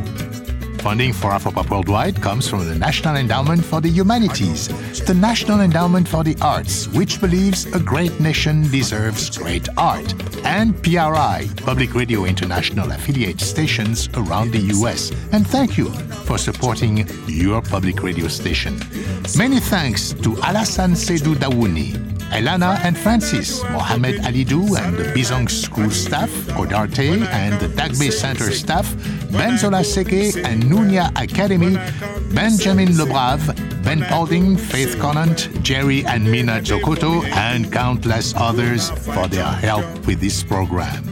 Funding 0.81 1.13
for 1.13 1.29
Afropop 1.29 1.69
Worldwide 1.69 2.19
comes 2.23 2.47
from 2.47 2.67
the 2.67 2.73
National 2.73 3.15
Endowment 3.15 3.63
for 3.63 3.81
the 3.81 3.87
Humanities, 3.87 4.67
the 5.05 5.13
National 5.13 5.61
Endowment 5.61 6.07
for 6.07 6.23
the 6.23 6.35
Arts, 6.41 6.87
which 6.87 7.21
believes 7.21 7.67
a 7.67 7.79
great 7.79 8.19
nation 8.19 8.63
deserves 8.71 9.37
great 9.37 9.69
art, 9.77 10.11
and 10.43 10.81
PRI, 10.81 11.47
Public 11.57 11.93
Radio 11.93 12.25
International 12.25 12.91
affiliate 12.91 13.39
stations 13.41 14.09
around 14.15 14.53
the 14.53 14.73
US. 14.73 15.11
And 15.31 15.45
thank 15.45 15.77
you 15.77 15.91
for 16.25 16.39
supporting 16.39 17.07
your 17.27 17.61
public 17.61 18.01
radio 18.01 18.27
station. 18.27 18.79
Many 19.37 19.59
thanks 19.59 20.13
to 20.13 20.33
Alassane 20.41 20.95
Sedou 20.95 21.35
Dawouni, 21.35 21.93
Elana 22.31 22.79
and 22.85 22.97
Francis, 22.97 23.61
Mohamed 23.63 24.21
Alidou 24.21 24.79
and 24.79 24.95
the 24.95 25.03
Bizung 25.11 25.49
School 25.49 25.91
staff, 25.91 26.29
Odarte 26.55 27.27
and 27.27 27.59
the 27.59 27.67
Dagbe 27.67 28.09
Center 28.09 28.51
staff, 28.51 28.87
Benzola 29.31 29.81
Seke 29.83 30.43
and 30.43 30.63
Nunia 30.63 31.09
Academy, 31.21 31.75
Benjamin 32.33 32.89
Lebrave, 32.89 33.55
Ben 33.83 34.01
Paulding, 34.01 34.57
Faith 34.57 34.99
Conant, 34.99 35.49
Jerry 35.63 36.05
and 36.05 36.29
Mina 36.29 36.59
Zokoto, 36.61 37.23
and 37.31 37.71
countless 37.71 38.33
others 38.35 38.89
for 38.89 39.27
their 39.27 39.45
help 39.45 39.85
with 40.05 40.19
this 40.19 40.43
program. 40.43 41.03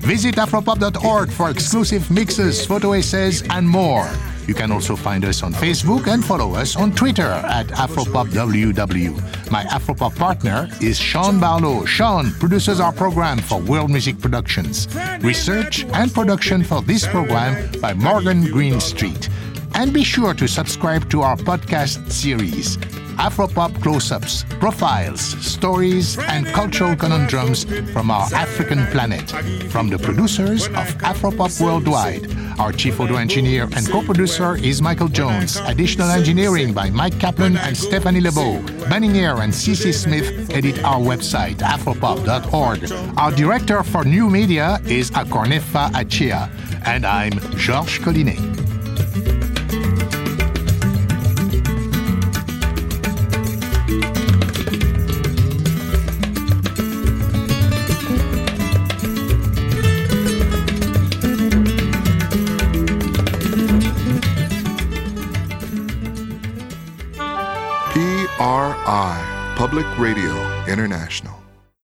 Visit 0.00 0.36
afropop.org 0.36 1.30
for 1.30 1.50
exclusive 1.50 2.10
mixes, 2.10 2.66
photo 2.66 2.92
essays, 2.92 3.42
and 3.50 3.68
more. 3.68 4.10
You 4.46 4.54
can 4.54 4.72
also 4.72 4.96
find 4.96 5.24
us 5.24 5.42
on 5.42 5.52
Facebook 5.52 6.06
and 6.06 6.24
follow 6.24 6.54
us 6.54 6.76
on 6.76 6.92
Twitter 6.92 7.22
at 7.22 7.66
AfropopWW. 7.68 9.50
My 9.50 9.64
Afropop 9.64 10.16
partner 10.16 10.68
is 10.80 10.98
Sean 10.98 11.38
Barlow. 11.40 11.84
Sean 11.84 12.32
produces 12.32 12.80
our 12.80 12.92
program 12.92 13.38
for 13.38 13.60
World 13.60 13.90
Music 13.90 14.18
Productions. 14.20 14.88
Research 15.20 15.84
and 15.92 16.12
production 16.12 16.64
for 16.64 16.82
this 16.82 17.06
program 17.06 17.70
by 17.80 17.94
Morgan 17.94 18.44
Greenstreet. 18.50 19.28
And 19.74 19.92
be 19.92 20.02
sure 20.04 20.34
to 20.34 20.48
subscribe 20.48 21.08
to 21.10 21.22
our 21.22 21.36
podcast 21.36 22.10
series. 22.10 22.76
Afropop 23.20 23.82
close 23.82 24.10
ups, 24.12 24.44
profiles, 24.60 25.20
stories, 25.20 26.16
and 26.18 26.46
cultural 26.46 26.96
conundrums 26.96 27.64
from 27.92 28.10
our 28.10 28.26
African 28.32 28.86
planet. 28.86 29.30
From 29.70 29.90
the 29.90 29.98
producers 29.98 30.68
of 30.68 30.88
Afropop 31.04 31.60
Worldwide. 31.60 32.34
Our 32.58 32.72
chief 32.72 32.98
audio 32.98 33.18
engineer 33.18 33.64
and 33.76 33.86
co 33.86 34.00
producer 34.00 34.56
is 34.56 34.80
Michael 34.80 35.08
Jones. 35.08 35.60
Additional 35.66 36.08
engineering 36.08 36.72
by 36.72 36.88
Mike 36.88 37.20
Kaplan 37.20 37.58
and 37.58 37.76
Stephanie 37.76 38.22
Lebeau. 38.22 38.62
Banning 38.88 39.14
and 39.18 39.52
CC 39.52 39.92
Smith 39.92 40.50
edit 40.50 40.82
our 40.82 40.98
website, 40.98 41.58
afropop.org. 41.58 42.90
Our 43.18 43.32
director 43.32 43.82
for 43.82 44.02
new 44.02 44.30
media 44.30 44.80
is 44.86 45.10
Akornefa 45.10 45.90
Akyea. 45.90 46.48
And 46.86 47.04
I'm 47.04 47.32
Georges 47.58 47.98
Collinet. 47.98 48.69
PRI, 68.90 69.54
Public 69.56 69.86
Radio 70.00 70.34
International. 70.66 71.49